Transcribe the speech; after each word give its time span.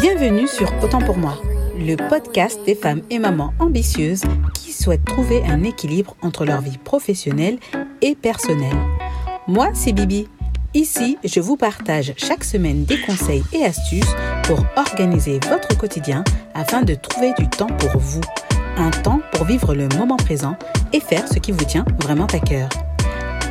Bienvenue 0.00 0.48
sur 0.48 0.68
Autant 0.82 0.98
pour 0.98 1.16
moi, 1.16 1.38
le 1.78 1.94
podcast 2.08 2.58
des 2.66 2.74
femmes 2.74 3.02
et 3.08 3.20
mamans 3.20 3.54
ambitieuses 3.60 4.24
qui 4.52 4.72
souhaitent 4.72 5.04
trouver 5.04 5.44
un 5.44 5.62
équilibre 5.62 6.16
entre 6.22 6.44
leur 6.44 6.60
vie 6.60 6.78
professionnelle 6.78 7.58
et 8.02 8.16
personnelle. 8.16 8.76
Moi, 9.46 9.68
c'est 9.74 9.92
Bibi. 9.92 10.26
Ici, 10.74 11.18
je 11.22 11.38
vous 11.38 11.56
partage 11.56 12.14
chaque 12.16 12.42
semaine 12.42 12.84
des 12.84 13.00
conseils 13.00 13.44
et 13.52 13.64
astuces 13.64 14.12
pour 14.42 14.64
organiser 14.76 15.38
votre 15.48 15.78
quotidien 15.78 16.24
afin 16.54 16.82
de 16.82 16.94
trouver 16.94 17.32
du 17.38 17.48
temps 17.48 17.70
pour 17.78 18.00
vous. 18.00 18.22
Un 18.76 18.90
temps 18.90 19.20
pour 19.32 19.44
vivre 19.44 19.74
le 19.74 19.86
moment 19.96 20.16
présent 20.16 20.56
et 20.92 20.98
faire 21.00 21.28
ce 21.28 21.38
qui 21.38 21.52
vous 21.52 21.64
tient 21.64 21.84
vraiment 22.00 22.26
à 22.26 22.40
cœur. 22.40 22.68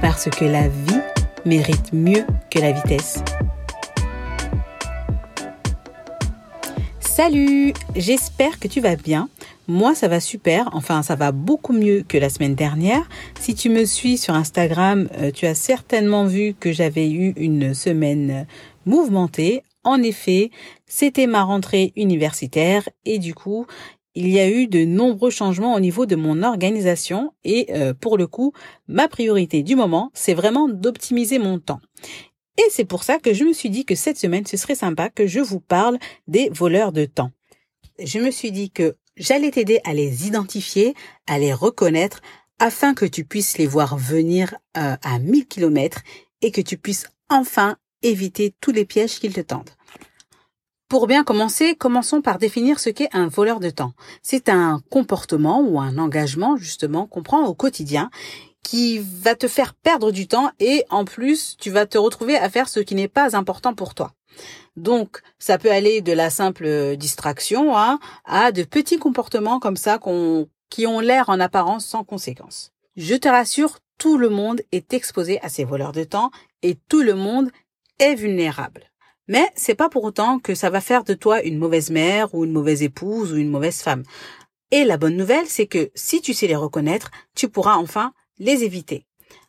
Parce 0.01 0.29
que 0.29 0.43
la 0.43 0.67
vie 0.67 1.01
mérite 1.45 1.93
mieux 1.93 2.25
que 2.49 2.59
la 2.59 2.73
vitesse. 2.73 3.23
Salut, 7.15 7.71
j'espère 7.95 8.59
que 8.59 8.67
tu 8.67 8.81
vas 8.81 8.97
bien. 8.97 9.29
Moi, 9.69 9.95
ça 9.95 10.09
va 10.09 10.19
super. 10.19 10.69
Enfin, 10.73 11.01
ça 11.01 11.15
va 11.15 11.31
beaucoup 11.31 11.71
mieux 11.71 12.03
que 12.05 12.17
la 12.17 12.29
semaine 12.29 12.55
dernière. 12.55 13.07
Si 13.39 13.55
tu 13.55 13.69
me 13.69 13.85
suis 13.85 14.17
sur 14.17 14.33
Instagram, 14.33 15.07
euh, 15.17 15.31
tu 15.31 15.45
as 15.45 15.55
certainement 15.55 16.25
vu 16.25 16.53
que 16.59 16.73
j'avais 16.73 17.09
eu 17.09 17.31
une 17.37 17.73
semaine 17.73 18.45
mouvementée. 18.85 19.63
En 19.85 20.03
effet, 20.03 20.51
c'était 20.87 21.25
ma 21.25 21.43
rentrée 21.43 21.93
universitaire 21.95 22.83
et 23.05 23.17
du 23.17 23.33
coup, 23.33 23.65
il 24.15 24.27
y 24.27 24.37
a 24.37 24.49
eu 24.49 24.67
de 24.67 24.83
nombreux 24.83 25.29
changements 25.29 25.73
au 25.73 25.79
niveau 25.79 26.05
de 26.05 26.17
mon 26.17 26.43
organisation 26.43 27.31
et 27.45 27.67
euh, 27.69 27.93
pour 27.93 28.17
le 28.17 28.27
coup, 28.27 28.51
ma 28.89 29.07
priorité 29.07 29.63
du 29.63 29.77
moment, 29.77 30.11
c'est 30.13 30.33
vraiment 30.33 30.67
d'optimiser 30.67 31.39
mon 31.39 31.59
temps. 31.59 31.79
Et 32.57 32.69
c'est 32.69 32.85
pour 32.85 33.03
ça 33.03 33.19
que 33.19 33.33
je 33.33 33.43
me 33.43 33.53
suis 33.53 33.69
dit 33.69 33.85
que 33.85 33.95
cette 33.95 34.17
semaine, 34.17 34.45
ce 34.45 34.57
serait 34.57 34.75
sympa 34.75 35.09
que 35.09 35.27
je 35.27 35.39
vous 35.39 35.59
parle 35.59 35.97
des 36.27 36.49
voleurs 36.49 36.91
de 36.91 37.05
temps. 37.05 37.31
Je 37.99 38.19
me 38.19 38.31
suis 38.31 38.51
dit 38.51 38.71
que 38.71 38.95
j'allais 39.17 39.51
t'aider 39.51 39.79
à 39.83 39.93
les 39.93 40.27
identifier, 40.27 40.93
à 41.27 41.37
les 41.39 41.53
reconnaître, 41.53 42.21
afin 42.59 42.93
que 42.93 43.05
tu 43.05 43.25
puisses 43.25 43.57
les 43.57 43.67
voir 43.67 43.97
venir 43.97 44.55
euh, 44.77 44.95
à 45.03 45.19
1000 45.19 45.47
km 45.47 46.01
et 46.41 46.51
que 46.51 46.61
tu 46.61 46.77
puisses 46.77 47.07
enfin 47.29 47.77
éviter 48.01 48.53
tous 48.61 48.71
les 48.71 48.85
pièges 48.85 49.19
qu'ils 49.19 49.33
te 49.33 49.41
tendent. 49.41 49.71
Pour 50.87 51.07
bien 51.07 51.23
commencer, 51.23 51.75
commençons 51.75 52.21
par 52.21 52.37
définir 52.37 52.79
ce 52.79 52.91
qu'est 52.91 53.09
un 53.13 53.27
voleur 53.27 53.59
de 53.59 53.71
temps. 53.71 53.93
C'est 54.21 54.49
un 54.49 54.81
comportement 54.91 55.61
ou 55.61 55.79
un 55.79 55.97
engagement 55.97 56.57
justement 56.57 57.07
qu'on 57.07 57.23
prend 57.23 57.43
au 57.45 57.55
quotidien 57.55 58.11
qui 58.65 58.97
va 58.99 59.35
te 59.35 59.47
faire 59.47 59.75
perdre 59.75 60.11
du 60.11 60.27
temps 60.27 60.49
et 60.59 60.83
en 60.89 61.05
plus 61.05 61.55
tu 61.57 61.69
vas 61.69 61.85
te 61.85 61.99
retrouver 61.99 62.35
à 62.35 62.49
faire 62.49 62.67
ce 62.67 62.79
qui 62.79 62.95
n'est 62.95 63.07
pas 63.07 63.37
important 63.37 63.75
pour 63.75 63.93
toi. 63.93 64.13
Donc 64.75 65.21
ça 65.37 65.59
peut 65.59 65.71
aller 65.71 66.01
de 66.01 66.11
la 66.11 66.31
simple 66.31 66.97
distraction 66.97 67.77
hein, 67.77 67.99
à 68.25 68.51
de 68.51 68.63
petits 68.63 68.97
comportements 68.97 69.59
comme 69.59 69.77
ça 69.77 69.99
qu'on 69.99 70.49
qui 70.71 70.87
ont 70.87 70.99
l'air 70.99 71.29
en 71.29 71.39
apparence 71.39 71.85
sans 71.85 72.03
conséquence. 72.03 72.71
Je 72.97 73.13
te 73.13 73.27
rassure, 73.27 73.77
tout 73.99 74.17
le 74.17 74.29
monde 74.29 74.61
est 74.71 74.93
exposé 74.93 75.39
à 75.41 75.49
ces 75.49 75.63
voleurs 75.63 75.91
de 75.91 76.03
temps 76.03 76.31
et 76.63 76.75
tout 76.89 77.03
le 77.03 77.13
monde 77.13 77.51
est 77.99 78.15
vulnérable. 78.15 78.89
Mais 79.27 79.47
c'est 79.55 79.75
pas 79.75 79.89
pour 79.89 80.03
autant 80.03 80.39
que 80.39 80.55
ça 80.55 80.71
va 80.71 80.81
faire 80.81 81.03
de 81.03 81.13
toi 81.13 81.43
une 81.43 81.59
mauvaise 81.59 81.91
mère 81.91 82.33
ou 82.33 82.45
une 82.45 82.51
mauvaise 82.51 82.81
épouse 82.81 83.31
ou 83.31 83.37
une 83.37 83.49
mauvaise 83.49 83.81
femme. 83.81 84.03
Et 84.71 84.85
la 84.85 84.97
bonne 84.97 85.15
nouvelle, 85.15 85.45
c'est 85.45 85.67
que 85.67 85.91
si 85.93 86.19
tu 86.19 86.33
sais 86.33 86.47
les 86.47 86.55
reconnaître, 86.55 87.11
tu 87.35 87.47
pourras 87.47 87.75
enfin 87.75 88.11
les 88.39 88.63
éviter. 88.63 89.05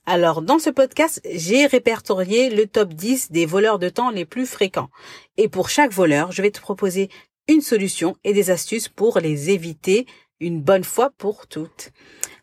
Alors, 0.06 0.40
dans 0.40 0.58
ce 0.58 0.70
podcast, 0.70 1.20
j'ai 1.30 1.66
répertorié 1.66 2.50
le 2.50 2.66
top 2.66 2.94
10 2.94 3.32
des 3.32 3.44
voleurs 3.44 3.78
de 3.78 3.88
temps 3.88 4.10
les 4.10 4.24
plus 4.24 4.46
fréquents. 4.46 4.90
Et 5.36 5.48
pour 5.48 5.68
chaque 5.68 5.92
voleur, 5.92 6.30
je 6.30 6.42
vais 6.42 6.52
te 6.52 6.60
proposer 6.60 7.08
une 7.48 7.60
solution 7.60 8.16
et 8.22 8.32
des 8.32 8.50
astuces 8.50 8.88
pour 8.88 9.18
les 9.18 9.50
éviter 9.50 10.06
une 10.38 10.60
bonne 10.62 10.84
fois 10.84 11.10
pour 11.10 11.48
toutes. 11.48 11.90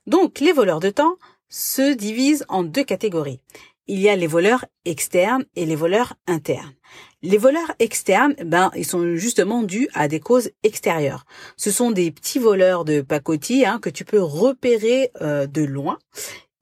Donc, 0.07 0.39
les 0.39 0.51
voleurs 0.51 0.81
de 0.81 0.89
temps 0.89 1.15
se 1.47 1.93
divisent 1.93 2.45
en 2.49 2.63
deux 2.63 2.83
catégories. 2.83 3.39
Il 3.87 3.99
y 3.99 4.09
a 4.09 4.15
les 4.15 4.27
voleurs 4.27 4.65
externes 4.85 5.45
et 5.55 5.65
les 5.65 5.75
voleurs 5.75 6.15
internes. 6.27 6.73
Les 7.25 7.37
voleurs 7.37 7.71
externes, 7.79 8.35
ben, 8.43 8.69
ils 8.75 8.85
sont 8.85 9.15
justement 9.15 9.63
dus 9.63 9.87
à 9.93 10.09
des 10.09 10.19
causes 10.19 10.51
extérieures. 10.63 11.23
Ce 11.55 11.71
sont 11.71 11.91
des 11.91 12.11
petits 12.11 12.37
voleurs 12.37 12.83
de 12.83 12.99
pacotille 12.99 13.65
hein, 13.65 13.79
que 13.81 13.89
tu 13.89 14.03
peux 14.03 14.21
repérer 14.21 15.09
euh, 15.21 15.47
de 15.47 15.61
loin. 15.61 15.99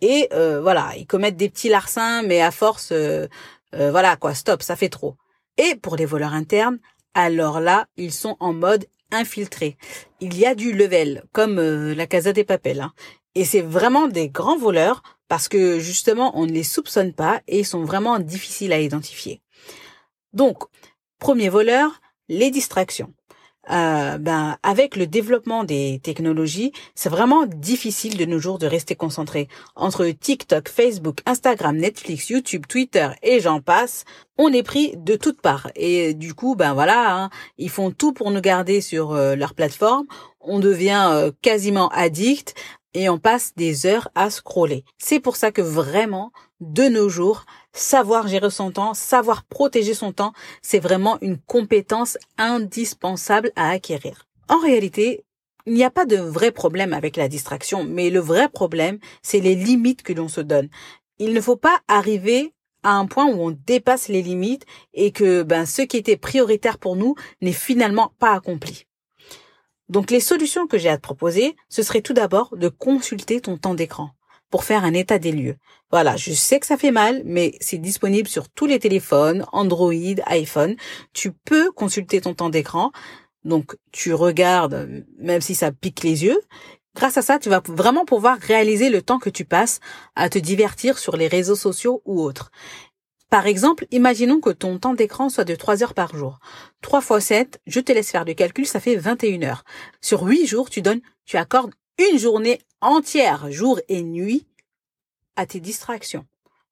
Et 0.01 0.27
euh, 0.33 0.61
voilà, 0.61 0.91
ils 0.97 1.07
commettent 1.07 1.35
des 1.35 1.49
petits 1.49 1.69
larcins, 1.69 2.21
mais 2.21 2.41
à 2.41 2.51
force, 2.51 2.91
euh, 2.91 3.27
voilà 3.71 4.15
quoi, 4.17 4.35
stop, 4.35 4.61
ça 4.61 4.75
fait 4.75 4.89
trop. 4.89 5.15
Et 5.57 5.73
pour 5.73 5.95
les 5.95 6.05
voleurs 6.05 6.33
internes, 6.33 6.77
alors 7.15 7.59
là, 7.59 7.87
ils 7.97 8.13
sont 8.13 8.37
en 8.39 8.53
mode 8.53 8.85
infiltré. 9.11 9.77
Il 10.19 10.37
y 10.37 10.45
a 10.45 10.53
du 10.53 10.73
level, 10.73 11.23
comme 11.31 11.59
la 11.59 12.05
Casa 12.05 12.33
des 12.33 12.43
Papels. 12.43 12.81
Hein. 12.81 12.93
Et 13.33 13.45
c'est 13.45 13.61
vraiment 13.61 14.07
des 14.07 14.29
grands 14.29 14.59
voleurs 14.59 15.01
parce 15.27 15.47
que 15.47 15.79
justement, 15.79 16.37
on 16.37 16.45
ne 16.45 16.51
les 16.51 16.63
soupçonne 16.63 17.13
pas 17.13 17.41
et 17.47 17.59
ils 17.59 17.65
sont 17.65 17.83
vraiment 17.83 18.19
difficiles 18.19 18.73
à 18.73 18.79
identifier. 18.79 19.41
Donc, 20.33 20.63
premier 21.19 21.49
voleur, 21.49 22.01
les 22.29 22.51
distractions. 22.51 23.13
Euh, 23.69 24.17
ben, 24.17 24.57
avec 24.63 24.95
le 24.95 25.05
développement 25.05 25.63
des 25.63 25.99
technologies, 26.01 26.71
c'est 26.95 27.09
vraiment 27.09 27.45
difficile 27.45 28.17
de 28.17 28.25
nos 28.25 28.39
jours 28.39 28.57
de 28.57 28.65
rester 28.65 28.95
concentré. 28.95 29.47
Entre 29.75 30.07
TikTok, 30.07 30.67
Facebook, 30.67 31.19
Instagram, 31.27 31.77
Netflix, 31.77 32.29
YouTube, 32.29 32.65
Twitter 32.67 33.09
et 33.21 33.39
j'en 33.39 33.61
passe, 33.61 34.03
on 34.37 34.51
est 34.51 34.63
pris 34.63 34.95
de 34.97 35.15
toutes 35.15 35.41
parts. 35.41 35.69
Et 35.75 36.15
du 36.15 36.33
coup, 36.33 36.55
ben 36.55 36.73
voilà, 36.73 37.15
hein, 37.15 37.29
ils 37.59 37.69
font 37.69 37.91
tout 37.91 38.13
pour 38.13 38.31
nous 38.31 38.41
garder 38.41 38.81
sur 38.81 39.11
euh, 39.11 39.35
leur 39.35 39.53
plateforme. 39.53 40.07
On 40.39 40.59
devient 40.59 41.09
euh, 41.11 41.31
quasiment 41.43 41.89
addict 41.89 42.55
et 42.93 43.09
on 43.09 43.17
passe 43.19 43.53
des 43.55 43.85
heures 43.85 44.09
à 44.15 44.29
scroller. 44.29 44.83
C'est 44.97 45.19
pour 45.19 45.35
ça 45.35 45.51
que 45.51 45.61
vraiment, 45.61 46.31
de 46.59 46.83
nos 46.83 47.09
jours, 47.09 47.45
savoir 47.73 48.27
gérer 48.27 48.49
son 48.49 48.71
temps, 48.71 48.93
savoir 48.93 49.43
protéger 49.45 49.93
son 49.93 50.11
temps, 50.11 50.33
c'est 50.61 50.79
vraiment 50.79 51.17
une 51.21 51.37
compétence 51.37 52.17
indispensable 52.37 53.51
à 53.55 53.69
acquérir. 53.69 54.27
En 54.49 54.59
réalité, 54.59 55.23
il 55.65 55.73
n'y 55.73 55.83
a 55.83 55.91
pas 55.91 56.05
de 56.05 56.17
vrai 56.17 56.51
problème 56.51 56.93
avec 56.93 57.15
la 57.15 57.27
distraction, 57.27 57.83
mais 57.83 58.09
le 58.09 58.19
vrai 58.19 58.49
problème, 58.49 58.99
c'est 59.21 59.39
les 59.39 59.55
limites 59.55 60.03
que 60.03 60.13
l'on 60.13 60.27
se 60.27 60.41
donne. 60.41 60.69
Il 61.19 61.33
ne 61.33 61.41
faut 61.41 61.55
pas 61.55 61.79
arriver 61.87 62.53
à 62.83 62.95
un 62.95 63.05
point 63.05 63.27
où 63.27 63.39
on 63.39 63.51
dépasse 63.51 64.07
les 64.07 64.23
limites 64.23 64.65
et 64.93 65.11
que 65.11 65.43
ben 65.43 65.65
ce 65.65 65.83
qui 65.83 65.97
était 65.97 66.17
prioritaire 66.17 66.79
pour 66.79 66.95
nous 66.95 67.15
n'est 67.41 67.51
finalement 67.51 68.11
pas 68.17 68.33
accompli. 68.33 68.87
Donc 69.91 70.09
les 70.09 70.21
solutions 70.21 70.67
que 70.67 70.77
j'ai 70.77 70.87
à 70.87 70.95
te 70.95 71.01
proposer, 71.01 71.57
ce 71.67 71.83
serait 71.83 72.01
tout 72.01 72.13
d'abord 72.13 72.55
de 72.55 72.69
consulter 72.69 73.41
ton 73.41 73.57
temps 73.57 73.73
d'écran 73.73 74.11
pour 74.49 74.63
faire 74.63 74.85
un 74.85 74.93
état 74.93 75.19
des 75.19 75.33
lieux. 75.33 75.57
Voilà, 75.91 76.15
je 76.15 76.31
sais 76.31 76.61
que 76.61 76.65
ça 76.65 76.77
fait 76.77 76.91
mal, 76.91 77.21
mais 77.25 77.55
c'est 77.59 77.77
disponible 77.77 78.29
sur 78.29 78.47
tous 78.47 78.65
les 78.65 78.79
téléphones, 78.79 79.45
Android, 79.51 79.91
iPhone. 80.27 80.77
Tu 81.11 81.33
peux 81.33 81.73
consulter 81.73 82.21
ton 82.21 82.33
temps 82.33 82.49
d'écran. 82.49 82.93
Donc 83.43 83.75
tu 83.91 84.13
regardes, 84.13 85.03
même 85.19 85.41
si 85.41 85.55
ça 85.55 85.73
pique 85.73 86.03
les 86.03 86.23
yeux. 86.23 86.39
Grâce 86.95 87.17
à 87.17 87.21
ça, 87.21 87.37
tu 87.37 87.49
vas 87.49 87.61
vraiment 87.65 88.05
pouvoir 88.05 88.37
réaliser 88.37 88.89
le 88.89 89.01
temps 89.01 89.19
que 89.19 89.29
tu 89.29 89.43
passes 89.43 89.81
à 90.15 90.29
te 90.29 90.39
divertir 90.39 90.99
sur 90.99 91.17
les 91.17 91.27
réseaux 91.27 91.55
sociaux 91.55 92.01
ou 92.05 92.21
autres. 92.21 92.49
Par 93.31 93.47
exemple, 93.47 93.87
imaginons 93.91 94.41
que 94.41 94.49
ton 94.49 94.77
temps 94.77 94.93
d'écran 94.93 95.29
soit 95.29 95.45
de 95.45 95.55
3 95.55 95.83
heures 95.83 95.93
par 95.93 96.17
jour. 96.17 96.39
3 96.81 96.99
fois 96.99 97.21
7, 97.21 97.61
je 97.65 97.79
te 97.79 97.93
laisse 97.93 98.11
faire 98.11 98.25
le 98.25 98.33
calcul, 98.33 98.67
ça 98.67 98.81
fait 98.81 98.97
21 98.97 99.43
heures. 99.43 99.63
Sur 100.01 100.23
8 100.23 100.45
jours, 100.45 100.69
tu 100.69 100.81
donnes, 100.81 100.99
tu 101.25 101.37
accordes 101.37 101.73
une 101.97 102.19
journée 102.19 102.59
entière, 102.81 103.49
jour 103.49 103.79
et 103.87 104.03
nuit, 104.03 104.45
à 105.37 105.45
tes 105.45 105.61
distractions. 105.61 106.25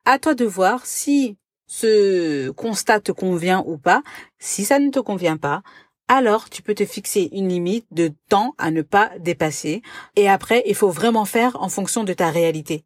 À 0.03 0.19
toi 0.19 0.35
de 0.35 0.43
voir 0.43 0.85
si 0.85 1.37
ce 1.65 2.49
constat 2.49 2.99
te 2.99 3.13
convient 3.13 3.63
ou 3.65 3.77
pas. 3.77 4.03
Si 4.37 4.65
ça 4.65 4.79
ne 4.79 4.89
te 4.89 4.99
convient 4.99 5.37
pas, 5.37 5.61
alors 6.09 6.49
tu 6.49 6.61
peux 6.61 6.75
te 6.75 6.85
fixer 6.85 7.29
une 7.31 7.47
limite 7.47 7.85
de 7.91 8.11
temps 8.27 8.53
à 8.57 8.69
ne 8.69 8.81
pas 8.81 9.11
dépasser. 9.19 9.81
Et 10.17 10.27
après, 10.27 10.63
il 10.65 10.75
faut 10.75 10.89
vraiment 10.89 11.23
faire 11.23 11.55
en 11.61 11.69
fonction 11.69 12.03
de 12.03 12.11
ta 12.11 12.31
réalité 12.31 12.83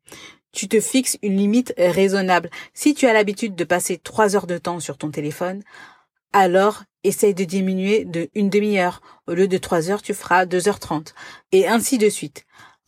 tu 0.53 0.69
te 0.69 0.79
fixes 0.79 1.17
une 1.21 1.35
limite 1.35 1.73
raisonnable. 1.77 2.49
Si 2.73 2.93
tu 2.93 3.07
as 3.07 3.13
l'habitude 3.13 3.55
de 3.55 3.63
passer 3.63 3.97
trois 3.97 4.35
heures 4.35 4.47
de 4.47 4.57
temps 4.57 4.79
sur 4.79 4.97
ton 4.97 5.11
téléphone, 5.11 5.63
alors 6.31 6.83
essaye 7.03 7.33
de 7.33 7.43
diminuer 7.43 8.05
de 8.05 8.29
une 8.33 8.49
demi-heure. 8.49 9.01
Au 9.27 9.33
lieu 9.33 9.47
de 9.47 9.57
trois 9.57 9.89
heures, 9.89 10.01
tu 10.01 10.13
feras 10.13 10.45
deux 10.45 10.69
heures 10.69 10.79
trente. 10.79 11.13
Et 11.51 11.67
ainsi 11.67 11.97
de 11.97 12.07
suite. 12.09 12.45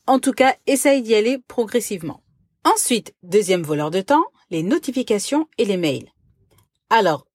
En 0.08 0.20
tout 0.20 0.32
cas, 0.32 0.56
essaye 0.68 1.02
d'y 1.02 1.16
aller 1.16 1.40
progressivement. 1.48 2.24
Ensuite, 2.64 3.14
deuxième 3.24 3.64
voleur 3.64 3.92
de 3.92 4.02
temps, 4.02 4.26
les 4.50 4.64
notifications 4.64 5.48
et 5.58 5.66
les 5.66 5.78
mails. 5.78 6.12
Alors, 6.90 7.28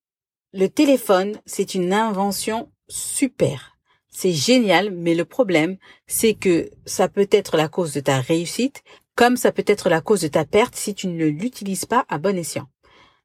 le 0.53 0.69
téléphone, 0.69 1.41
c'est 1.47 1.75
une 1.75 1.93
invention 1.93 2.73
super. 2.88 3.77
C'est 4.09 4.32
génial, 4.32 4.91
mais 4.91 5.15
le 5.15 5.25
problème, 5.25 5.77
c'est 6.06 6.35
que 6.35 6.71
ça 6.85 7.09
peut 7.09 7.29
être 7.31 7.56
la 7.56 7.69
cause 7.69 7.93
de 7.93 8.00
ta 8.00 8.21
réussite, 8.21 8.82
comme 9.16 9.36
ça 9.36 9.52
peut 9.52 9.64
être 9.66 9.88
la 9.88 10.00
cause 10.00 10.22
de 10.22 10.28
ta 10.28 10.44
perte 10.44 10.76
si 10.76 10.94
tu 10.94 11.08
ne 11.08 11.26
l'utilises 11.26 11.84
pas 11.84 12.04
à 12.08 12.18
bon 12.18 12.36
escient. 12.36 12.68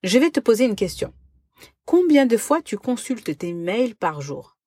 Je 0.03 0.19
vais 0.19 0.29
te 0.29 0.39
poser 0.39 0.65
une 0.65 0.75
question. 0.75 1.13
Combien 1.85 2.25
de 2.25 2.37
fois 2.37 2.61
tu 2.61 2.77
consultes 2.77 3.37
tes 3.37 3.53
mails 3.53 3.95
par 3.95 4.21
jour? 4.21 4.57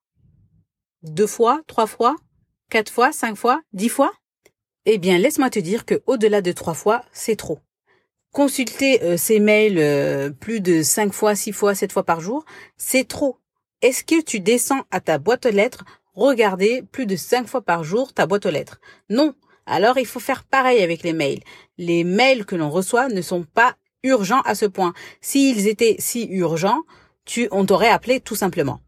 Deux 1.03 1.27
fois, 1.27 1.61
trois 1.67 1.87
fois, 1.87 2.15
quatre 2.69 2.91
fois, 2.91 3.11
cinq 3.11 3.35
fois, 3.35 3.61
dix 3.73 3.89
fois? 3.89 4.11
Eh 4.85 4.97
bien, 4.97 5.17
laisse-moi 5.17 5.49
te 5.49 5.59
dire 5.59 5.85
que 5.85 6.01
au-delà 6.07 6.41
de 6.41 6.51
trois 6.51 6.73
fois, 6.73 7.03
c'est 7.11 7.35
trop. 7.35 7.59
Consulter 8.31 9.03
euh, 9.03 9.17
ces 9.17 9.39
mails 9.39 9.79
euh, 9.79 10.29
plus 10.29 10.61
de 10.61 10.81
cinq 10.83 11.13
fois, 11.13 11.35
six 11.35 11.51
fois, 11.51 11.75
sept 11.75 11.91
fois 11.91 12.03
par 12.03 12.21
jour, 12.21 12.45
c'est 12.77 13.07
trop. 13.07 13.37
Est-ce 13.81 14.03
que 14.03 14.21
tu 14.21 14.39
descends 14.39 14.83
à 14.91 14.99
ta 14.99 15.17
boîte 15.17 15.45
aux 15.45 15.51
lettres, 15.51 15.85
regarder 16.13 16.83
plus 16.91 17.05
de 17.05 17.15
cinq 17.15 17.47
fois 17.47 17.61
par 17.61 17.83
jour 17.83 18.13
ta 18.13 18.25
boîte 18.25 18.45
aux 18.45 18.51
lettres? 18.51 18.79
Non. 19.09 19.33
Alors 19.69 19.97
il 19.97 20.05
faut 20.05 20.19
faire 20.19 20.43
pareil 20.43 20.81
avec 20.81 21.03
les 21.03 21.13
mails. 21.13 21.41
Les 21.77 22.03
mails 22.03 22.45
que 22.45 22.55
l'on 22.55 22.69
reçoit 22.69 23.07
ne 23.07 23.21
sont 23.21 23.43
pas 23.43 23.75
urgents 24.03 24.41
à 24.41 24.55
ce 24.55 24.65
point. 24.65 24.93
S'ils 25.21 25.67
étaient 25.67 25.95
si 25.99 26.27
urgents, 26.29 26.81
tu, 27.25 27.47
on 27.51 27.65
t'aurait 27.65 27.89
appelé 27.89 28.19
tout 28.19 28.35
simplement. 28.35 28.81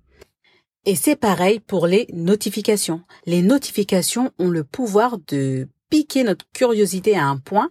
Et 0.85 0.95
c'est 0.95 1.15
pareil 1.15 1.59
pour 1.59 1.85
les 1.85 2.07
notifications. 2.11 3.01
Les 3.25 3.43
notifications 3.43 4.31
ont 4.39 4.49
le 4.49 4.63
pouvoir 4.63 5.17
de 5.27 5.67
piquer 5.91 6.23
notre 6.23 6.45
curiosité 6.53 7.15
à 7.15 7.25
un 7.25 7.37
point 7.37 7.69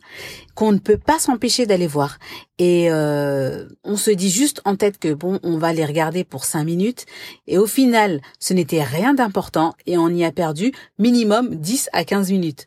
qu'on 0.55 0.71
ne 0.71 0.79
peut 0.79 0.99
pas 0.99 1.19
s'empêcher 1.19 1.67
d'aller 1.67 1.89
voir. 1.89 2.19
Et 2.59 2.91
euh, 2.91 3.67
on 3.83 3.97
se 3.97 4.11
dit 4.11 4.31
juste 4.31 4.61
en 4.65 4.77
tête 4.77 4.99
que 4.99 5.13
bon, 5.13 5.41
on 5.43 5.59
va 5.59 5.73
les 5.73 5.85
regarder 5.85 6.23
pour 6.23 6.45
cinq 6.45 6.65
minutes. 6.65 7.07
Et 7.49 7.59
au 7.59 7.67
final, 7.67 8.21
ce 8.39 8.55
n'était 8.55 8.85
rien 8.85 9.15
d'important 9.15 9.75
et 9.87 9.99
on 9.99 10.09
y 10.09 10.25
a 10.25 10.31
perdu 10.31 10.71
minimum 10.99 11.57
10 11.57 11.89
à 11.93 12.05
15 12.05 12.31
minutes. 12.31 12.67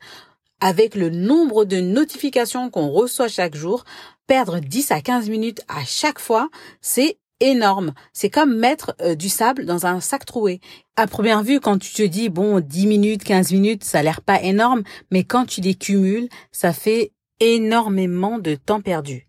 Avec 0.66 0.96
le 0.96 1.10
nombre 1.10 1.66
de 1.66 1.82
notifications 1.82 2.70
qu'on 2.70 2.88
reçoit 2.88 3.28
chaque 3.28 3.54
jour, 3.54 3.84
perdre 4.28 4.60
10 4.60 4.92
à 4.92 5.02
15 5.02 5.30
minutes 5.30 5.60
à 5.68 5.84
chaque 5.84 6.20
fois, 6.20 6.48
c'est 6.80 7.18
énorme. 7.42 7.94
C'est 8.14 8.30
comme 8.30 8.56
mettre 8.56 8.96
euh, 9.02 9.14
du 9.14 9.28
sable 9.28 9.66
dans 9.66 9.86
un 9.86 10.00
sac 10.00 10.24
troué. 10.26 10.62
À 10.96 11.06
première 11.06 11.44
vue, 11.44 11.60
quand 11.60 11.80
tu 11.80 11.92
te 11.92 12.02
dis, 12.02 12.30
bon, 12.30 12.62
10 12.62 12.88
minutes, 12.88 13.26
15 13.26 13.52
minutes, 13.52 13.84
ça 13.84 14.00
a 14.00 14.04
l'air 14.04 14.22
pas 14.22 14.42
énorme, 14.42 14.84
mais 15.12 15.26
quand 15.26 15.46
tu 15.46 15.60
les 15.60 15.76
cumules, 15.76 16.30
ça 16.54 16.72
fait 16.72 17.12
énormément 17.42 18.40
de 18.40 18.56
temps 18.56 18.80
perdu. 18.80 19.28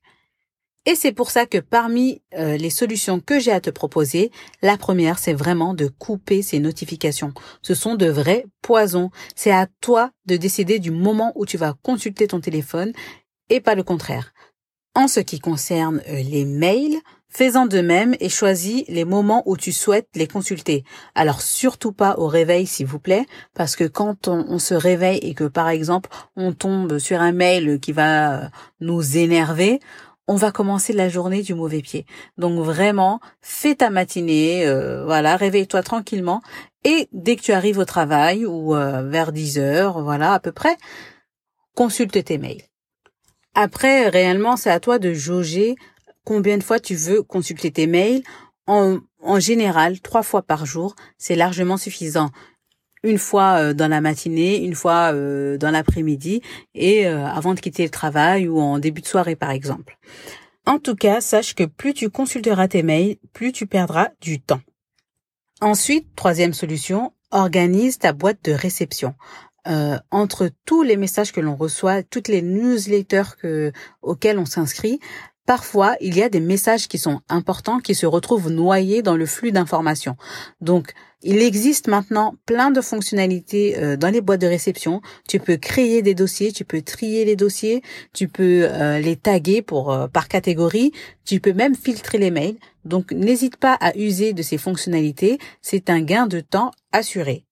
Et 0.87 0.95
c'est 0.95 1.13
pour 1.13 1.31
ça 1.31 1.47
que 1.47 1.59
parmi 1.59 2.21
euh, 2.35 2.57
les 2.57 2.71
solutions 2.71 3.21
que 3.21 3.41
j'ai 3.41 3.53
à 3.53 3.61
te 3.61 3.71
proposer, 3.71 4.31
la 4.61 4.77
première, 4.77 5.19
c'est 5.19 5.33
vraiment 5.33 5.73
de 5.73 5.87
couper 5.87 6.43
ces 6.43 6.59
notifications. 6.59 7.33
Ce 7.63 7.75
sont 7.75 7.95
de 7.95 8.07
vrais 8.07 8.45
poisons. 8.61 9.11
C'est 9.35 9.51
à 9.51 9.67
toi 9.81 10.11
de 10.27 10.37
décider 10.37 10.79
du 10.79 10.91
moment 10.91 11.33
où 11.37 11.47
tu 11.47 11.57
vas 11.57 11.75
consulter 11.83 12.27
ton 12.27 12.41
téléphone 12.41 12.93
et 13.49 13.61
pas 13.61 13.75
le 13.75 13.83
contraire. 13.83 14.35
En 14.95 15.09
ce 15.09 15.21
qui 15.21 15.41
concerne 15.41 16.03
euh, 16.09 16.23
les 16.23 16.45
mails, 16.45 17.01
Fais-en 17.37 17.67
de 17.67 17.81
même 17.81 18.15
et 18.21 18.29
choisis 18.29 18.85
les 18.87 19.05
moments 19.05 19.43
où 19.45 19.57
tu 19.57 19.73
souhaites 19.73 20.09
les 20.15 20.29
consulter. 20.29 20.85
Alors 21.17 21.43
surtout 21.43 21.91
pas 21.91 22.15
au 22.17 22.29
réveil 22.29 22.65
s'il 22.65 22.87
vous 22.87 23.01
plaît, 23.01 23.27
parce 23.55 23.75
que 23.75 23.83
quand 23.83 24.29
on, 24.29 24.61
se 24.61 24.75
réveille 24.75 25.19
et 25.19 25.35
que 25.35 25.43
par 25.43 25.69
exemple 25.69 26.11
on 26.37 26.53
tombe 26.53 26.99
sur 26.99 27.21
un 27.21 27.33
mail 27.33 27.81
qui 27.81 27.91
va 27.91 28.51
nous 28.79 29.19
énerver, 29.19 29.81
on 30.27 30.37
va 30.37 30.53
commencer 30.53 30.93
la 30.93 31.09
journée 31.09 31.43
du 31.43 31.55
mauvais 31.55 31.83
pied. 31.83 32.07
Donc 32.39 32.59
vraiment, 32.61 33.21
fais 33.41 33.75
ta 33.75 33.91
matinée, 33.91 34.67
euh, 34.67 35.05
voilà, 35.05 35.37
réveille-toi 35.37 35.83
tranquillement 35.83 36.43
et 36.85 37.09
dès 37.13 37.37
que 37.37 37.43
tu 37.43 37.53
arrives 37.53 37.79
au 37.79 37.85
travail 37.85 38.47
ou 38.47 38.75
euh, 38.75 39.03
vers 39.03 39.33
10 39.33 39.59
heures, 39.59 40.03
voilà 40.03 40.35
à 40.35 40.41
peu 40.41 40.53
près, 40.53 40.77
consulte 41.75 42.23
tes 42.25 42.39
mails. 42.39 42.63
Après, 43.55 44.09
réellement, 44.09 44.57
c'est 44.57 44.71
à 44.71 44.81
toi 44.81 44.99
de 44.99 45.13
jauger 45.13 45.77
combien 46.25 46.59
de 46.59 46.63
fois 46.63 46.81
tu 46.81 46.95
veux 46.95 47.23
consulter 47.23 47.71
tes 47.71 47.87
mails. 47.87 48.23
En, 48.67 48.99
en 49.23 49.41
général, 49.41 50.01
trois 50.01 50.23
fois 50.23 50.43
par 50.43 50.67
jour, 50.67 50.97
c'est 51.19 51.37
largement 51.37 51.77
suffisant. 51.77 52.31
Une 53.05 53.19
fois 53.19 53.59
euh, 53.59 53.75
dans 53.75 53.87
la 53.87 54.01
matinée, 54.01 54.65
une 54.65 54.75
fois 54.75 55.13
euh, 55.13 55.59
dans 55.59 55.71
l'après-midi 55.71 56.41
et 56.75 57.07
euh, 57.07 57.27
avant 57.27 57.55
de 57.55 57.61
quitter 57.61 57.85
le 57.85 57.91
travail 57.91 58.49
ou 58.49 58.59
en 58.59 58.79
début 58.79 59.03
de 59.03 59.07
soirée 59.07 59.37
par 59.37 59.51
exemple. 59.51 59.99
En 60.67 60.79
tout 60.79 60.97
cas, 60.97 61.21
sache 61.21 61.55
que 61.55 61.65
plus 61.65 61.93
tu 61.95 62.09
consulteras 62.09 62.67
tes 62.67 62.83
mails, 62.83 63.19
plus 63.33 63.53
tu 63.53 63.67
perdras 63.67 64.09
du 64.21 64.41
temps. 64.41 64.63
Ensuite, 65.61 66.09
troisième 66.17 66.55
solution, 66.55 67.13
organise 67.31 67.99
ta 67.99 68.13
boîte 68.13 68.43
de 68.45 68.53
réception. 68.53 69.15
Entre 70.11 70.51
tous 70.67 70.83
les 70.83 70.97
messages 70.97 71.33
que 71.33 71.41
l'on 71.41 71.57
reçoit, 71.57 72.03
toutes 72.03 72.29
les 72.29 72.43
newsletters 72.43 73.37
que, 73.41 73.73
auxquelles 74.03 74.39
on 74.39 74.45
s'inscrit, 74.45 75.01
Parfois, 75.47 75.97
il 76.01 76.17
y 76.17 76.23
a 76.23 76.31
des 76.31 76.41
messages 76.41 76.89
qui 76.89 76.97
sont 76.97 77.21
importants 77.29 77.79
qui 77.79 77.95
se 77.95 78.07
retrouvent 78.07 78.51
noyés 78.51 79.03
dans 79.03 79.17
le 79.17 79.27
flux 79.27 79.53
d'informations. 79.53 80.17
Donc, 80.63 80.95
il 81.25 81.41
existe 81.41 81.89
maintenant 81.89 82.35
plein 82.45 82.71
de 82.71 82.81
fonctionnalités 82.83 83.79
euh, 83.79 83.97
dans 83.97 84.11
les 84.11 84.21
boîtes 84.21 84.43
de 84.43 84.47
réception. 84.47 85.01
Tu 85.27 85.41
peux 85.41 85.57
créer 85.57 86.03
des 86.03 86.15
dossiers, 86.15 86.53
tu 86.53 86.65
peux 86.65 86.83
trier 86.83 87.25
les 87.25 87.35
dossiers, 87.35 87.83
tu 88.13 88.29
peux 88.29 88.69
euh, 88.71 88.99
les 88.99 89.17
taguer 89.17 89.63
pour 89.63 89.91
euh, 89.91 90.07
par 90.07 90.29
catégorie, 90.29 90.93
tu 91.25 91.41
peux 91.41 91.55
même 91.55 91.75
filtrer 91.75 92.19
les 92.19 92.31
mails. 92.31 92.57
Donc, 92.85 93.11
n'hésite 93.13 93.57
pas 93.57 93.75
à 93.81 93.97
user 93.97 94.35
de 94.35 94.43
ces 94.43 94.59
fonctionnalités, 94.59 95.39
c'est 95.63 95.89
un 95.89 96.03
gain 96.03 96.27
de 96.27 96.41
temps 96.41 96.73
assuré. 96.93 97.47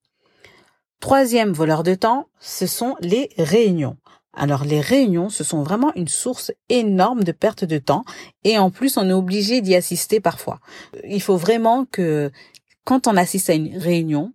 Troisième 1.00 1.52
voleur 1.52 1.82
de 1.82 1.94
temps, 1.94 2.28
ce 2.38 2.66
sont 2.66 2.94
les 3.00 3.30
réunions. 3.38 3.96
Alors 4.34 4.64
les 4.64 4.80
réunions, 4.80 5.28
ce 5.28 5.44
sont 5.44 5.62
vraiment 5.62 5.92
une 5.94 6.08
source 6.08 6.52
énorme 6.70 7.22
de 7.22 7.32
perte 7.32 7.64
de 7.64 7.76
temps 7.76 8.04
et 8.44 8.56
en 8.56 8.70
plus 8.70 8.96
on 8.96 9.08
est 9.08 9.12
obligé 9.12 9.60
d'y 9.60 9.74
assister 9.74 10.20
parfois. 10.20 10.60
Il 11.06 11.20
faut 11.20 11.36
vraiment 11.36 11.84
que 11.84 12.30
quand 12.84 13.06
on 13.06 13.16
assiste 13.16 13.50
à 13.50 13.54
une 13.54 13.76
réunion, 13.76 14.32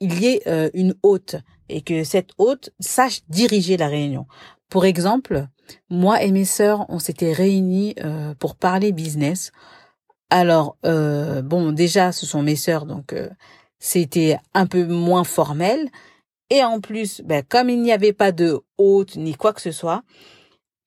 il 0.00 0.20
y 0.20 0.26
ait 0.26 0.42
euh, 0.46 0.70
une 0.74 0.94
hôte 1.02 1.36
et 1.68 1.82
que 1.82 2.04
cette 2.04 2.30
hôte 2.38 2.70
sache 2.80 3.20
diriger 3.28 3.76
la 3.76 3.88
réunion. 3.88 4.26
Pour 4.68 4.84
exemple, 4.84 5.46
moi 5.90 6.22
et 6.22 6.30
mes 6.32 6.44
sœurs, 6.44 6.86
on 6.88 6.98
s'était 6.98 7.32
réunis 7.32 7.94
euh, 8.04 8.34
pour 8.34 8.56
parler 8.56 8.92
business. 8.92 9.52
Alors 10.30 10.76
euh, 10.84 11.42
bon, 11.42 11.72
déjà 11.72 12.12
ce 12.12 12.26
sont 12.26 12.42
mes 12.42 12.56
sœurs 12.56 12.86
donc 12.86 13.14
c'était 13.78 14.38
un 14.54 14.66
peu 14.66 14.84
moins 14.86 15.24
formel, 15.24 15.88
et 16.48 16.64
en 16.64 16.80
plus, 16.80 17.20
ben, 17.22 17.42
comme 17.46 17.68
il 17.68 17.82
n'y 17.82 17.92
avait 17.92 18.12
pas 18.12 18.32
de 18.32 18.60
hôte 18.78 19.16
ni 19.16 19.34
quoi 19.34 19.52
que 19.52 19.60
ce 19.60 19.72
soit, 19.72 20.02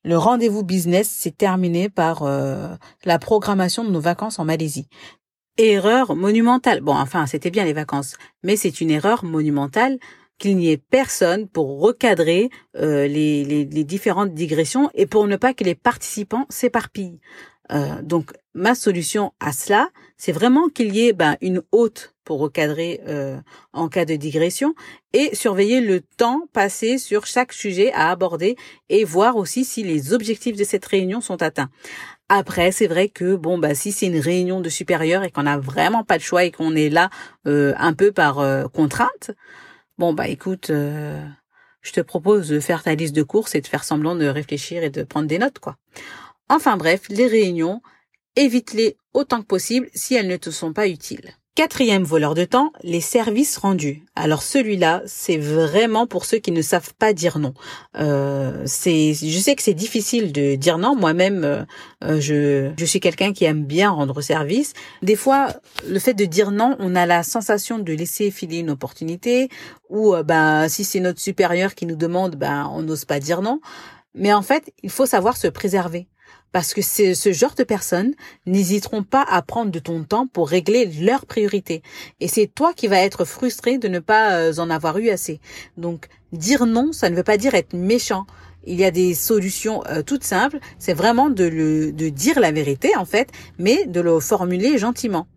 le 0.04 0.18
rendez-vous 0.18 0.64
business 0.64 1.10
s'est 1.10 1.32
terminé 1.32 1.90
par 1.90 2.24
la 2.24 3.20
programmation 3.20 3.84
de 3.84 3.92
nos 3.92 4.00
vacances 4.00 4.40
en 4.40 4.46
Malaisie. 4.46 4.88
Erreur 5.62 6.16
monumentale. 6.16 6.80
Bon, 6.80 6.95
enfin, 6.95 7.26
c'était 7.26 7.52
bien 7.52 7.66
les 7.66 7.74
vacances, 7.74 8.16
mais 8.44 8.56
c'est 8.56 8.80
une 8.80 8.90
erreur 8.90 9.26
monumentale 9.26 10.00
qu'il 10.38 10.56
n'y 10.56 10.72
ait 10.72 10.78
personne 10.78 11.50
pour 11.50 11.81
recadrer 11.81 12.50
euh, 12.78 13.07
les, 13.07 13.44
les, 13.44 13.66
les, 13.66 13.83
différentes 13.83 14.33
digressions 14.33 14.90
et 14.94 15.06
pour 15.06 15.28
ne 15.28 15.36
pas 15.36 15.54
que 15.54 15.66
les 15.66 15.76
participants 15.76 16.45
s'éparpillent. 16.48 17.19
Euh, 17.74 18.02
donc, 18.02 18.31
ma 18.54 18.74
solution 18.74 19.33
à 19.42 19.52
cela, 19.52 19.90
c'est 20.16 20.31
vraiment 20.31 20.69
qu'il 20.69 20.95
y 20.95 21.10
ait 21.10 21.14
ben, 21.14 21.36
une 21.42 21.62
hôte 21.74 22.16
pour 22.30 22.42
recadrer 22.42 23.02
euh, 23.07 23.40
en 23.74 23.90
cas 23.90 24.06
de 24.06 24.16
digression 24.16 24.76
et 25.14 25.33
surveiller 25.33 25.81
le 25.81 26.00
temps 26.00 26.44
passé 26.54 27.00
sur 27.00 27.26
chaque 27.26 27.54
sujet 27.54 27.92
à 27.94 28.12
aborder 28.12 28.56
et 28.90 29.04
voir 29.04 29.36
aussi 29.36 29.66
si 29.66 29.81
les 29.81 30.14
objectifs 30.14 30.56
de 30.56 30.64
cette 30.64 30.86
réunion 30.86 31.21
sont 31.21 31.42
atteints. 31.42 31.71
Après, 32.28 32.71
c'est 32.71 32.86
vrai 32.86 33.09
que 33.09 33.36
bon 33.36 33.57
bah 33.57 33.74
si 33.74 33.92
c'est 33.92 34.06
une 34.06 34.19
réunion 34.19 34.62
de 34.62 34.69
supérieurs 34.69 35.24
et 35.24 35.31
qu'on 35.31 35.42
n'a 35.42 35.57
vraiment 35.57 36.04
pas 36.04 36.19
de 36.19 36.21
choix 36.21 36.44
et 36.44 36.52
qu'on 36.52 36.76
est 36.76 36.90
là 36.90 37.09
euh, 37.48 37.74
un 37.80 37.94
peu 37.94 38.12
par 38.12 38.38
euh, 38.38 38.68
contrainte, 38.68 39.31
bon 39.98 40.14
bah 40.14 40.28
écoute, 40.28 40.68
je 40.68 41.92
te 41.92 42.02
propose 42.02 42.48
de 42.50 42.59
faire 42.59 42.83
ta 42.83 42.94
liste 42.94 43.16
de 43.16 43.24
courses 43.24 43.56
et 43.56 43.62
de 43.62 43.68
faire 43.68 43.83
semblant 43.83 44.16
de 44.16 44.28
réfléchir 44.28 44.83
et 44.83 44.92
de 44.92 45.02
prendre 45.02 45.28
des 45.28 45.40
notes 45.40 45.57
quoi. 45.57 45.78
Enfin 46.48 46.78
bref, 46.78 47.09
les 47.09 47.26
réunions, 47.26 47.81
évite-les 48.36 48.98
autant 49.16 49.42
que 49.42 49.48
possible 49.48 49.90
si 49.95 50.14
elles 50.14 50.28
ne 50.28 50.38
te 50.38 50.52
sont 50.52 50.74
pas 50.74 50.88
utiles. 50.88 51.33
Quatrième 51.56 52.04
voleur 52.04 52.36
de 52.36 52.46
temps, 52.46 52.72
les 52.84 53.02
services 53.02 53.58
rendus. 53.58 54.06
Alors 54.16 54.44
celui-là, 54.44 55.02
c'est 55.06 55.38
vraiment 55.38 56.08
pour 56.08 56.24
ceux 56.24 56.38
qui 56.38 56.52
ne 56.52 56.62
savent 56.62 56.94
pas 56.94 57.12
dire 57.12 57.38
non. 57.38 57.54
Euh, 57.98 58.64
c'est, 58.66 59.14
je 59.14 59.40
sais 59.40 59.56
que 59.56 59.62
c'est 59.62 59.74
difficile 59.74 60.32
de 60.32 60.56
dire 60.56 60.78
non. 60.78 60.96
Moi-même, 60.96 61.44
euh, 61.44 61.64
euh, 62.06 62.22
je, 62.22 62.72
je 62.78 62.86
suis 62.86 63.02
quelqu'un 63.02 63.34
qui 63.34 63.44
aime 63.44 63.66
bien 63.66 63.90
rendre 63.90 64.22
service. 64.22 64.74
Des 65.02 65.18
fois, 65.18 65.54
le 65.86 66.00
fait 66.00 66.14
de 66.14 66.24
dire 66.24 66.52
non, 66.52 66.78
on 66.80 66.96
a 66.96 67.06
la 67.06 67.24
sensation 67.24 67.78
de 67.78 67.92
laisser 67.92 68.32
filer 68.32 68.60
une 68.60 68.70
opportunité, 68.70 69.50
ou 69.90 70.16
ben 70.24 70.70
si 70.70 70.86
c'est 70.86 71.02
notre 71.02 71.20
supérieur 71.20 71.76
qui 71.76 71.86
nous 71.86 71.98
demande, 71.98 72.38
ben 72.38 72.72
on 72.74 72.84
n'ose 72.84 73.04
pas 73.04 73.20
dire 73.20 73.42
non. 73.42 73.60
Mais 74.14 74.32
en 74.32 74.44
fait, 74.44 74.72
il 74.82 74.90
faut 74.90 75.06
savoir 75.06 75.36
se 75.36 75.48
préserver 75.48 76.08
parce 76.52 76.74
que 76.74 76.82
ce 76.82 77.32
genre 77.32 77.56
de 77.56 77.64
personnes 77.64 78.14
n'hésiteront 78.46 79.04
pas 79.04 79.26
à 79.30 79.42
prendre 79.42 79.72
de 79.72 79.80
ton 79.80 80.04
temps 80.04 80.28
pour 80.28 80.50
régler 80.50 80.86
leurs 80.86 81.26
priorités. 81.26 81.84
Et 82.20 82.28
c'est 82.28 82.48
toi 82.48 82.74
qui 82.74 82.88
vas 82.88 83.00
être 83.00 83.26
frustré 83.26 83.78
de 83.78 83.88
ne 83.88 84.00
pas 84.00 84.34
euh, 84.34 84.54
en 84.58 84.70
avoir 84.70 84.98
eu 84.98 85.10
assez. 85.10 85.40
Donc, 85.78 86.08
dire 86.32 86.66
non, 86.66 86.92
ça 86.92 87.10
ne 87.10 87.16
veut 87.16 87.24
pas 87.24 87.38
dire 87.38 87.56
être 87.56 87.74
méchant. 87.74 88.26
il 88.66 88.80
y 88.80 88.86
a 88.86 88.92
des 88.92 89.14
solutions 89.14 89.84
euh, 89.88 90.02
toutes 90.04 90.24
simples. 90.24 90.60
C'est 90.80 90.94
vraiment 90.94 91.30
de, 91.30 91.46
le, 91.46 91.92
de 91.92 92.10
dire 92.10 92.40
la 92.40 92.52
vérité 92.52 92.96
en 92.96 93.06
fait, 93.06 93.30
mais 93.58 93.86
de 93.86 94.02
le 94.02 94.20
formuler 94.20 94.78
gentiment. 94.78 95.28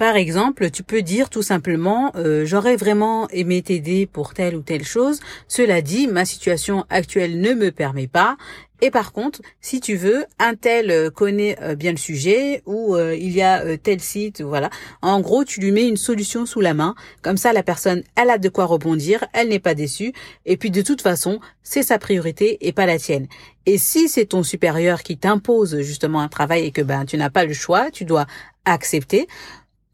Par 0.00 0.16
exemple, 0.16 0.70
tu 0.70 0.82
peux 0.82 1.02
dire 1.02 1.28
tout 1.28 1.42
simplement 1.42 2.10
euh, 2.16 2.46
j'aurais 2.46 2.76
vraiment 2.76 3.28
aimé 3.28 3.60
t'aider 3.60 4.06
pour 4.06 4.32
telle 4.32 4.56
ou 4.56 4.62
telle 4.62 4.82
chose. 4.82 5.20
Cela 5.46 5.82
dit, 5.82 6.06
ma 6.06 6.24
situation 6.24 6.86
actuelle 6.88 7.38
ne 7.38 7.52
me 7.52 7.70
permet 7.70 8.06
pas. 8.06 8.38
Et 8.80 8.90
par 8.90 9.12
contre, 9.12 9.42
si 9.60 9.78
tu 9.78 9.96
veux, 9.96 10.24
un 10.38 10.54
tel 10.54 10.90
euh, 10.90 11.10
connaît 11.10 11.58
euh, 11.60 11.74
bien 11.74 11.90
le 11.90 11.98
sujet 11.98 12.62
ou 12.64 12.96
il 12.96 13.32
y 13.32 13.42
a 13.42 13.76
tel 13.76 14.00
site, 14.00 14.40
voilà. 14.40 14.70
En 15.02 15.20
gros, 15.20 15.44
tu 15.44 15.60
lui 15.60 15.70
mets 15.70 15.86
une 15.86 15.98
solution 15.98 16.46
sous 16.46 16.62
la 16.62 16.72
main. 16.72 16.94
Comme 17.20 17.36
ça, 17.36 17.52
la 17.52 17.62
personne, 17.62 18.02
elle 18.16 18.30
a 18.30 18.38
de 18.38 18.48
quoi 18.48 18.64
rebondir, 18.64 19.26
elle 19.34 19.50
n'est 19.50 19.58
pas 19.58 19.74
déçue. 19.74 20.14
Et 20.46 20.56
puis 20.56 20.70
de 20.70 20.80
toute 20.80 21.02
façon, 21.02 21.40
c'est 21.62 21.82
sa 21.82 21.98
priorité 21.98 22.56
et 22.66 22.72
pas 22.72 22.86
la 22.86 22.98
tienne. 22.98 23.26
Et 23.66 23.76
si 23.76 24.08
c'est 24.08 24.24
ton 24.24 24.44
supérieur 24.44 25.02
qui 25.02 25.18
t'impose 25.18 25.82
justement 25.82 26.22
un 26.22 26.28
travail 26.28 26.64
et 26.64 26.70
que 26.70 26.80
ben 26.80 27.04
tu 27.04 27.18
n'as 27.18 27.28
pas 27.28 27.44
le 27.44 27.52
choix, 27.52 27.90
tu 27.90 28.06
dois 28.06 28.26
accepter. 28.64 29.26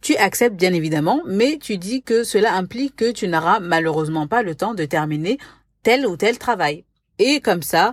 Tu 0.07 0.15
acceptes 0.19 0.55
bien 0.55 0.73
évidemment, 0.73 1.21
mais 1.27 1.59
tu 1.61 1.79
dis 1.79 2.01
que 2.01 2.23
cela 2.23 2.55
implique 2.55 2.95
que 2.95 3.11
tu 3.11 3.27
n'auras 3.27 3.59
malheureusement 3.59 4.29
pas 4.29 4.45
le 4.45 4.55
temps 4.55 4.73
de 4.73 4.85
terminer 4.85 5.37
tel 5.83 6.07
ou 6.07 6.17
tel 6.17 6.39
travail. 6.39 6.85
Et 7.19 7.41
comme 7.41 7.63
ça, 7.63 7.93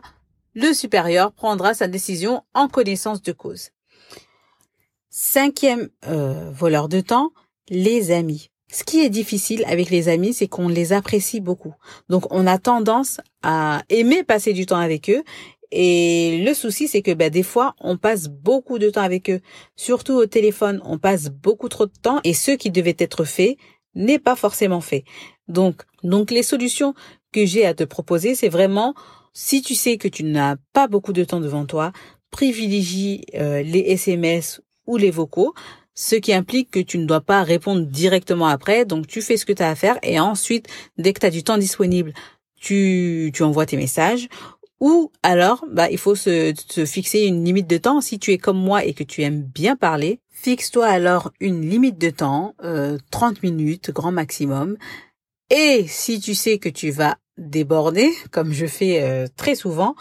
le 0.54 0.74
supérieur 0.74 1.32
prendra 1.32 1.74
sa 1.74 1.88
décision 1.88 2.44
en 2.54 2.68
connaissance 2.68 3.24
de 3.24 3.32
cause. 3.32 3.72
Cinquième 5.10 5.90
euh, 6.06 6.52
voleur 6.52 6.88
de 6.88 7.02
temps, 7.02 7.32
les 7.70 8.12
amis. 8.12 8.52
Ce 8.72 8.84
qui 8.84 9.02
est 9.02 9.10
difficile 9.10 9.64
avec 9.66 9.90
les 9.90 10.08
amis, 10.08 10.36
c'est 10.36 10.48
qu'on 10.48 10.68
les 10.68 10.94
apprécie 10.94 11.40
beaucoup. 11.40 11.74
Donc 12.10 12.32
on 12.32 12.46
a 12.46 12.60
tendance 12.60 13.22
à 13.42 13.82
aimer 13.90 14.24
passer 14.24 14.54
du 14.54 14.68
temps 14.68 14.78
avec 14.78 15.10
eux 15.10 15.24
et 15.76 16.44
le 16.46 16.54
souci, 16.54 16.88
c'est 16.88 17.02
que 17.02 17.12
ben, 17.12 17.32
des 17.32 17.42
fois, 17.42 17.74
on 17.80 17.98
passe 17.98 18.28
beaucoup 18.28 18.78
de 18.78 18.92
temps 18.92 19.02
avec 19.02 19.32
eux. 19.32 19.42
Surtout 19.76 20.14
au 20.14 20.28
téléphone, 20.28 20.80
on 20.86 21.00
passe 21.00 21.30
beaucoup 21.30 21.68
trop 21.68 21.88
de 21.88 21.94
temps 22.00 22.20
et 22.24 22.36
ce 22.36 22.52
qui 22.52 22.70
devait 22.70 22.96
être 23.00 23.24
fait 23.24 23.58
n'est 23.96 24.20
pas 24.20 24.36
forcément 24.36 24.82
fait. 24.82 25.04
Donc, 25.48 25.82
donc 26.04 26.30
les 26.30 26.44
solutions 26.44 26.94
que 27.32 27.46
j'ai 27.48 27.66
à 27.66 27.74
te 27.74 27.84
proposer, 27.84 28.36
c'est 28.36 28.50
vraiment, 28.50 28.94
si 29.34 29.64
tu 29.64 29.74
sais 29.74 29.98
que 29.98 30.08
tu 30.08 30.24
n'as 30.24 30.58
pas 30.74 30.88
beaucoup 30.88 31.12
de 31.12 31.24
temps 31.24 31.40
devant 31.40 31.66
toi, 31.66 31.92
privilégie 32.30 33.26
euh, 33.34 33.64
les 33.64 33.80
SMS 33.80 34.62
ou 34.86 34.98
les 34.98 35.12
vocaux 35.12 35.56
ce 35.96 36.16
qui 36.16 36.34
implique 36.34 36.72
que 36.72 36.80
tu 36.80 36.98
ne 36.98 37.06
dois 37.06 37.22
pas 37.22 37.44
répondre 37.44 37.86
directement 37.86 38.48
après. 38.48 38.86
Donc 38.86 39.08
tu 39.08 39.22
fais 39.22 39.38
ce 39.38 39.46
que 39.46 39.54
tu 39.54 39.62
as 39.62 39.70
à 39.70 39.76
faire 39.76 39.98
et 40.02 40.20
ensuite, 40.20 40.68
dès 40.98 41.14
que 41.14 41.20
tu 41.20 41.26
as 41.26 41.30
du 41.30 41.44
temps 41.44 41.58
disponible, 41.58 42.14
tu, 42.60 43.32
tu 43.34 43.44
envoies 43.44 43.66
tes 43.66 43.78
messages 43.78 44.28
ou 44.84 45.14
alors, 45.24 45.64
bah, 45.72 45.90
il 45.90 45.98
faut 45.98 46.14
se, 46.14 46.54
fixer 46.86 47.20
une 47.20 47.46
limite 47.46 47.68
de 47.68 47.78
temps. 47.78 48.02
Si 48.02 48.20
tu 48.20 48.34
es 48.34 48.38
comme 48.38 48.58
moi 48.58 48.84
et 48.84 48.94
que 48.94 49.06
tu 49.06 49.22
aimes 49.22 49.42
bien 49.42 49.78
parler, 49.78 50.20
fixe-toi 50.30 50.86
alors 50.86 51.32
une 51.40 51.62
limite 51.62 51.98
de 51.98 52.10
temps, 52.10 52.54
30 52.58 52.64
euh, 52.66 53.40
minutes, 53.44 53.92
grand 53.92 54.12
maximum. 54.12 54.76
Et 55.50 55.86
si 55.88 56.20
tu 56.20 56.36
sais 56.36 56.58
que 56.58 56.68
tu 56.68 56.92
vas 56.92 57.16
déborder, 57.38 58.12
comme 58.32 58.52
je 58.52 58.66
fais 58.66 59.02
euh, 59.02 59.28
très 59.38 59.56
souvent, 59.56 59.96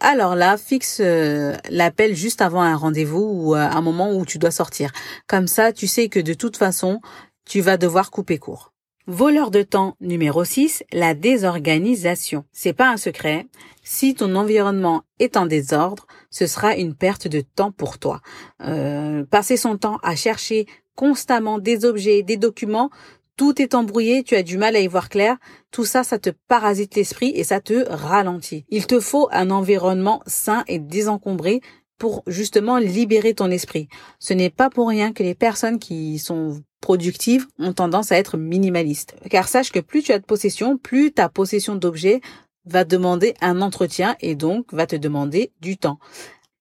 alors 0.00 0.36
là, 0.36 0.58
fixe 0.58 1.00
euh, 1.00 1.56
l'appel 1.70 2.14
juste 2.14 2.42
avant 2.42 2.60
un 2.60 2.76
rendez-vous 2.76 3.22
ou 3.22 3.54
un 3.54 3.80
moment 3.80 4.12
où 4.12 4.26
tu 4.26 4.36
dois 4.36 4.50
sortir. 4.50 4.92
Comme 5.28 5.46
ça, 5.46 5.72
tu 5.72 5.86
sais 5.86 6.10
que 6.10 6.20
de 6.20 6.34
toute 6.34 6.58
façon, 6.58 7.00
tu 7.46 7.62
vas 7.62 7.78
devoir 7.78 8.10
couper 8.10 8.36
court. 8.36 8.74
Voleur 9.08 9.52
de 9.52 9.62
temps 9.62 9.94
numéro 10.00 10.44
6, 10.44 10.82
la 10.92 11.14
désorganisation. 11.14 12.44
C'est 12.50 12.72
pas 12.72 12.90
un 12.90 12.96
secret. 12.96 13.46
Si 13.84 14.16
ton 14.16 14.34
environnement 14.34 15.04
est 15.20 15.36
en 15.36 15.46
désordre, 15.46 16.08
ce 16.28 16.48
sera 16.48 16.74
une 16.74 16.96
perte 16.96 17.28
de 17.28 17.40
temps 17.40 17.70
pour 17.70 18.00
toi. 18.00 18.20
Euh, 18.62 19.24
passer 19.24 19.56
son 19.56 19.78
temps 19.78 19.98
à 20.02 20.16
chercher 20.16 20.66
constamment 20.96 21.60
des 21.60 21.84
objets, 21.84 22.24
des 22.24 22.36
documents, 22.36 22.90
tout 23.36 23.62
est 23.62 23.76
embrouillé, 23.76 24.24
tu 24.24 24.34
as 24.34 24.42
du 24.42 24.58
mal 24.58 24.74
à 24.74 24.80
y 24.80 24.88
voir 24.88 25.08
clair, 25.08 25.36
tout 25.70 25.84
ça, 25.84 26.02
ça 26.02 26.18
te 26.18 26.30
parasite 26.48 26.96
l'esprit 26.96 27.30
et 27.36 27.44
ça 27.44 27.60
te 27.60 27.86
ralentit. 27.88 28.64
Il 28.70 28.88
te 28.88 28.98
faut 28.98 29.28
un 29.30 29.52
environnement 29.52 30.20
sain 30.26 30.64
et 30.66 30.80
désencombré 30.80 31.60
pour 31.98 32.22
justement 32.26 32.78
libérer 32.78 33.34
ton 33.34 33.50
esprit. 33.50 33.88
Ce 34.18 34.34
n'est 34.34 34.50
pas 34.50 34.70
pour 34.70 34.88
rien 34.88 35.12
que 35.12 35.22
les 35.22 35.34
personnes 35.34 35.78
qui 35.78 36.18
sont 36.18 36.62
productives 36.80 37.46
ont 37.58 37.72
tendance 37.72 38.12
à 38.12 38.16
être 38.16 38.36
minimalistes. 38.36 39.16
Car 39.30 39.48
sache 39.48 39.72
que 39.72 39.80
plus 39.80 40.02
tu 40.02 40.12
as 40.12 40.18
de 40.18 40.24
possession, 40.24 40.78
plus 40.78 41.12
ta 41.12 41.28
possession 41.28 41.74
d'objets 41.74 42.20
va 42.64 42.84
demander 42.84 43.34
un 43.40 43.62
entretien 43.62 44.16
et 44.20 44.34
donc 44.34 44.72
va 44.72 44.86
te 44.86 44.96
demander 44.96 45.52
du 45.60 45.76
temps. 45.76 45.98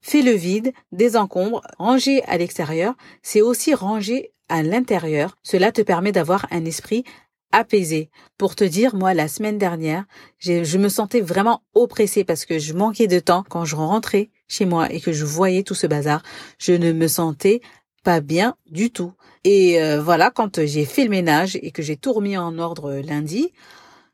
Fais 0.01 0.21
le 0.21 0.31
vide, 0.31 0.71
désencombre, 0.91 1.61
ranger 1.79 2.23
à 2.25 2.37
l'extérieur, 2.37 2.93
c'est 3.23 3.41
aussi 3.41 3.73
ranger 3.73 4.31
à 4.49 4.61
l'intérieur. 4.61 5.35
Cela 5.41 5.71
te 5.71 5.81
permet 5.81 6.11
d'avoir 6.11 6.45
un 6.51 6.63
esprit 6.65 7.03
apaisé. 7.51 8.09
Pour 8.37 8.55
te 8.55 8.63
dire, 8.63 8.95
moi, 8.95 9.13
la 9.13 9.27
semaine 9.27 9.57
dernière, 9.57 10.05
je 10.37 10.77
me 10.77 10.89
sentais 10.89 11.21
vraiment 11.21 11.63
oppressée 11.73 12.23
parce 12.23 12.45
que 12.45 12.59
je 12.59 12.73
manquais 12.73 13.07
de 13.07 13.19
temps 13.19 13.43
quand 13.49 13.65
je 13.65 13.75
rentrais 13.75 14.29
chez 14.47 14.65
moi 14.65 14.91
et 14.91 14.99
que 14.99 15.11
je 15.11 15.25
voyais 15.25 15.63
tout 15.63 15.75
ce 15.75 15.87
bazar. 15.87 16.21
Je 16.59 16.73
ne 16.73 16.91
me 16.91 17.07
sentais 17.07 17.61
pas 18.03 18.21
bien 18.21 18.55
du 18.69 18.91
tout. 18.91 19.13
Et 19.43 19.81
euh, 19.81 20.01
voilà, 20.01 20.31
quand 20.31 20.65
j'ai 20.65 20.85
fait 20.85 21.03
le 21.03 21.09
ménage 21.09 21.57
et 21.61 21.71
que 21.71 21.81
j'ai 21.81 21.97
tout 21.97 22.13
remis 22.13 22.37
en 22.37 22.57
ordre 22.59 22.93
lundi, 22.93 23.51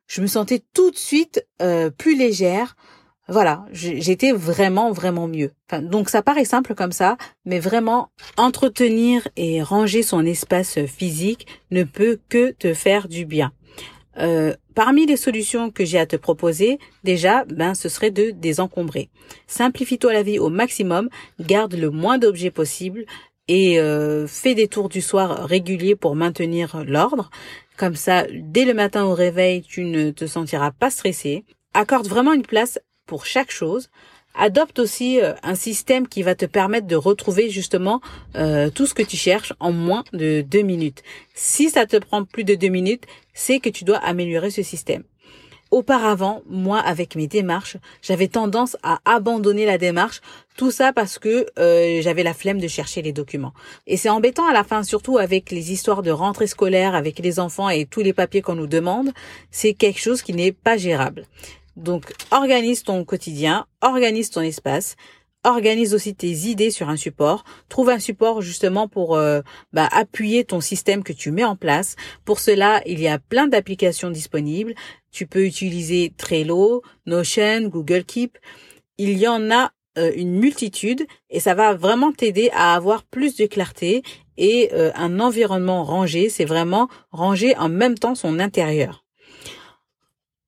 je 0.08 0.22
me 0.22 0.28
sentais 0.28 0.64
tout 0.74 0.92
de 0.92 0.98
suite 0.98 1.46
euh, 1.62 1.90
plus 1.90 2.18
légère. 2.18 2.76
Voilà, 3.28 3.66
j'étais 3.72 4.34
vraiment, 4.34 4.92
vraiment 4.92 5.28
mieux. 5.28 5.52
donc 5.84 6.10
ça 6.10 6.22
paraît 6.22 6.44
simple 6.44 6.76
comme 6.76 6.92
ça, 6.92 7.16
mais 7.46 7.60
vraiment 7.60 8.10
entretenir 8.36 9.26
et 9.38 9.62
ranger 9.62 10.04
son 10.04 10.26
espace 10.26 10.84
physique 10.86 11.48
ne 11.70 11.84
peut 11.84 12.20
que 12.28 12.52
te 12.52 12.74
faire 12.74 13.08
du 13.08 13.26
bien. 13.26 13.54
Euh, 14.18 14.54
parmi 14.76 15.06
les 15.06 15.18
solutions 15.18 15.72
que 15.72 15.86
j'ai 15.86 16.00
à 16.00 16.06
te 16.06 16.16
proposer, 16.16 16.80
déjà, 17.04 17.46
ben, 17.46 17.74
ce 17.74 17.90
serait 17.90 18.12
de 18.12 18.32
désencombrer. 18.32 19.10
Simplifie-toi 19.48 20.14
la 20.14 20.24
vie 20.24 20.40
au 20.40 20.50
maximum, 20.50 21.10
garde 21.40 21.76
le 21.76 21.90
moins 21.90 22.18
d'objets 22.18 22.52
possible 22.52 23.06
et 23.48 23.80
euh, 23.80 24.28
fais 24.28 24.56
des 24.56 24.68
tours 24.68 24.90
du 24.90 25.02
soir 25.02 25.46
réguliers 25.46 25.96
pour 25.96 26.16
maintenir 26.16 26.84
l'ordre. 26.86 27.30
Comme 27.78 27.96
ça, 27.96 28.26
dès 28.32 28.66
le 28.66 28.74
matin 28.74 29.06
au 29.06 29.14
réveil, 29.14 29.62
tu 29.62 29.86
ne 29.86 30.12
te 30.12 30.28
sentiras 30.28 30.72
pas 30.72 30.90
stressé. 30.90 31.46
Accorde 31.74 32.08
vraiment 32.08 32.34
une 32.34 32.46
place 32.46 32.80
pour 33.06 33.26
chaque 33.26 33.52
chose. 33.52 33.90
Adopte 34.36 34.80
aussi 34.80 35.20
euh, 35.20 35.34
un 35.44 35.56
système 35.56 36.08
qui 36.08 36.24
va 36.24 36.36
te 36.36 36.46
permettre 36.46 36.88
de 36.88 36.96
retrouver 36.96 37.50
justement 37.50 38.02
euh, 38.36 38.70
tout 38.70 38.86
ce 38.86 38.94
que 38.94 39.04
tu 39.04 39.18
cherches 39.18 39.54
en 39.60 39.72
moins 39.72 40.04
de 40.14 40.42
deux 40.42 40.62
minutes. 40.62 41.04
Si 41.36 41.70
ça 41.70 41.86
te 41.86 41.98
prend 41.98 42.24
plus 42.24 42.44
de 42.44 42.56
deux 42.56 42.70
minutes, 42.70 43.06
c'est 43.34 43.60
que 43.60 43.70
tu 43.70 43.84
dois 43.84 43.98
améliorer 43.98 44.50
ce 44.50 44.64
système. 44.64 45.04
Auparavant, 45.72 46.42
moi, 46.50 46.80
avec 46.80 47.16
mes 47.16 47.28
démarches, 47.28 47.78
j'avais 48.02 48.28
tendance 48.28 48.76
à 48.84 49.00
abandonner 49.06 49.66
la 49.66 49.78
démarche, 49.78 50.20
tout 50.58 50.70
ça 50.70 50.92
parce 50.92 51.18
que 51.18 51.46
euh, 51.60 52.02
j'avais 52.02 52.24
la 52.24 52.34
flemme 52.34 52.60
de 52.60 52.68
chercher 52.68 53.02
les 53.02 53.14
documents. 53.14 53.54
Et 53.88 53.96
c'est 53.96 54.10
embêtant 54.10 54.46
à 54.46 54.52
la 54.52 54.66
fin, 54.66 54.84
surtout 54.84 55.18
avec 55.18 55.50
les 55.50 55.72
histoires 55.72 56.04
de 56.04 56.12
rentrée 56.12 56.48
scolaire, 56.48 56.94
avec 56.94 57.20
les 57.20 57.40
enfants 57.40 57.70
et 57.70 57.86
tous 57.86 58.02
les 58.02 58.12
papiers 58.12 58.42
qu'on 58.42 58.56
nous 58.56 58.68
demande, 58.68 59.12
c'est 59.50 59.74
quelque 59.74 60.02
chose 60.02 60.22
qui 60.22 60.34
n'est 60.34 60.52
pas 60.52 60.76
gérable. 60.76 61.26
Donc, 61.82 62.14
organise 62.30 62.84
ton 62.84 63.04
quotidien, 63.04 63.66
organise 63.82 64.30
ton 64.30 64.42
espace, 64.42 64.96
organise 65.44 65.94
aussi 65.96 66.14
tes 66.14 66.30
idées 66.30 66.70
sur 66.70 66.90
un 66.90 66.96
support. 66.96 67.44
Trouve 67.70 67.90
un 67.90 68.00
support 68.00 68.42
justement 68.42 68.88
pour 68.88 69.16
euh, 69.16 69.42
bah, 69.74 69.90
appuyer 69.92 70.46
ton 70.46 70.62
système 70.62 71.04
que 71.04 71.14
tu 71.14 71.32
mets 71.32 71.44
en 71.44 71.56
place. 71.56 71.96
Pour 72.24 72.40
cela, 72.40 72.82
il 72.86 73.00
y 73.00 73.08
a 73.08 73.18
plein 73.18 73.48
d'applications 73.48 74.12
disponibles. 74.12 74.76
Tu 75.12 75.26
peux 75.26 75.46
utiliser 75.46 76.14
Trello, 76.16 76.84
Notion, 77.06 77.62
Google 77.64 78.04
Keep. 78.04 78.38
Il 78.98 79.18
y 79.18 79.28
en 79.28 79.50
a 79.50 79.72
euh, 79.98 80.12
une 80.16 80.40
multitude 80.40 81.06
et 81.30 81.40
ça 81.40 81.56
va 81.56 81.74
vraiment 81.74 82.12
t'aider 82.12 82.52
à 82.54 82.76
avoir 82.76 83.04
plus 83.04 83.36
de 83.36 83.48
clarté 83.48 84.04
et 84.38 84.70
euh, 84.74 84.92
un 84.96 85.20
environnement 85.20 85.84
rangé. 85.84 86.30
C'est 86.30 86.46
vraiment 86.46 86.88
ranger 87.12 87.58
en 87.58 87.70
même 87.70 87.98
temps 87.98 88.16
son 88.16 88.40
intérieur. 88.40 89.04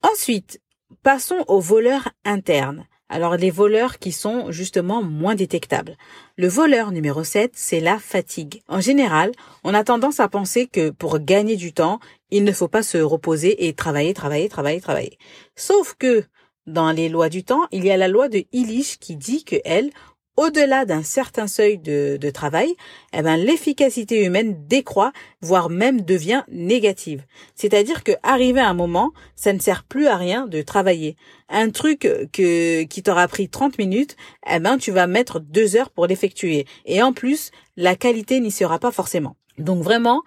Ensuite, 0.03 0.59
passons 1.01 1.43
aux 1.47 1.59
voleurs 1.59 2.09
internes. 2.25 2.85
Alors 3.09 3.37
les 3.37 3.51
voleurs 3.51 3.99
qui 3.99 4.11
sont 4.11 4.51
justement 4.51 5.03
moins 5.03 5.35
détectables. 5.35 5.97
Le 6.35 6.47
voleur 6.47 6.91
numéro 6.91 7.23
7, 7.23 7.51
c'est 7.53 7.79
la 7.79 7.99
fatigue. 7.99 8.63
En 8.67 8.81
général, 8.81 9.31
on 9.63 9.73
a 9.73 9.83
tendance 9.83 10.19
à 10.19 10.27
penser 10.27 10.65
que 10.67 10.89
pour 10.89 11.19
gagner 11.19 11.55
du 11.55 11.73
temps, 11.73 11.99
il 12.31 12.43
ne 12.43 12.51
faut 12.51 12.67
pas 12.67 12.81
se 12.81 12.97
reposer 12.97 13.67
et 13.67 13.73
travailler, 13.73 14.13
travailler, 14.13 14.49
travailler, 14.49 14.81
travailler. 14.81 15.17
Sauf 15.55 15.93
que 15.99 16.23
dans 16.65 16.91
les 16.91 17.09
lois 17.09 17.29
du 17.29 17.43
temps, 17.43 17.67
il 17.71 17.85
y 17.85 17.91
a 17.91 17.97
la 17.97 18.07
loi 18.07 18.29
de 18.29 18.45
Illich 18.51 18.97
qui 18.99 19.15
dit 19.15 19.43
que 19.43 19.57
elle, 19.65 19.91
au-delà 20.37 20.85
d'un 20.85 21.03
certain 21.03 21.47
seuil 21.47 21.77
de, 21.77 22.29
travail, 22.31 22.75
eh 23.13 23.21
ben, 23.21 23.37
l'efficacité 23.37 24.23
humaine 24.23 24.65
décroît, 24.67 25.11
voire 25.41 25.69
même 25.69 26.01
devient 26.01 26.43
négative. 26.49 27.23
C'est-à-dire 27.55 28.03
que 28.03 28.13
arrivé 28.23 28.59
à 28.59 28.69
un 28.69 28.73
moment, 28.73 29.11
ça 29.35 29.53
ne 29.53 29.59
sert 29.59 29.83
plus 29.83 30.07
à 30.07 30.17
rien 30.17 30.47
de 30.47 30.61
travailler. 30.61 31.15
Un 31.49 31.69
truc 31.69 31.99
que, 32.31 32.83
qui 32.83 33.03
t'aura 33.03 33.27
pris 33.27 33.49
30 33.49 33.77
minutes, 33.77 34.15
eh 34.49 34.59
ben, 34.59 34.77
tu 34.77 34.91
vas 34.91 35.07
mettre 35.07 35.39
deux 35.39 35.75
heures 35.75 35.91
pour 35.91 36.07
l'effectuer. 36.07 36.65
Et 36.85 37.01
en 37.03 37.13
plus, 37.13 37.51
la 37.77 37.95
qualité 37.95 38.39
n'y 38.39 38.51
sera 38.51 38.79
pas 38.79 38.91
forcément. 38.91 39.35
Donc 39.57 39.83
vraiment, 39.83 40.23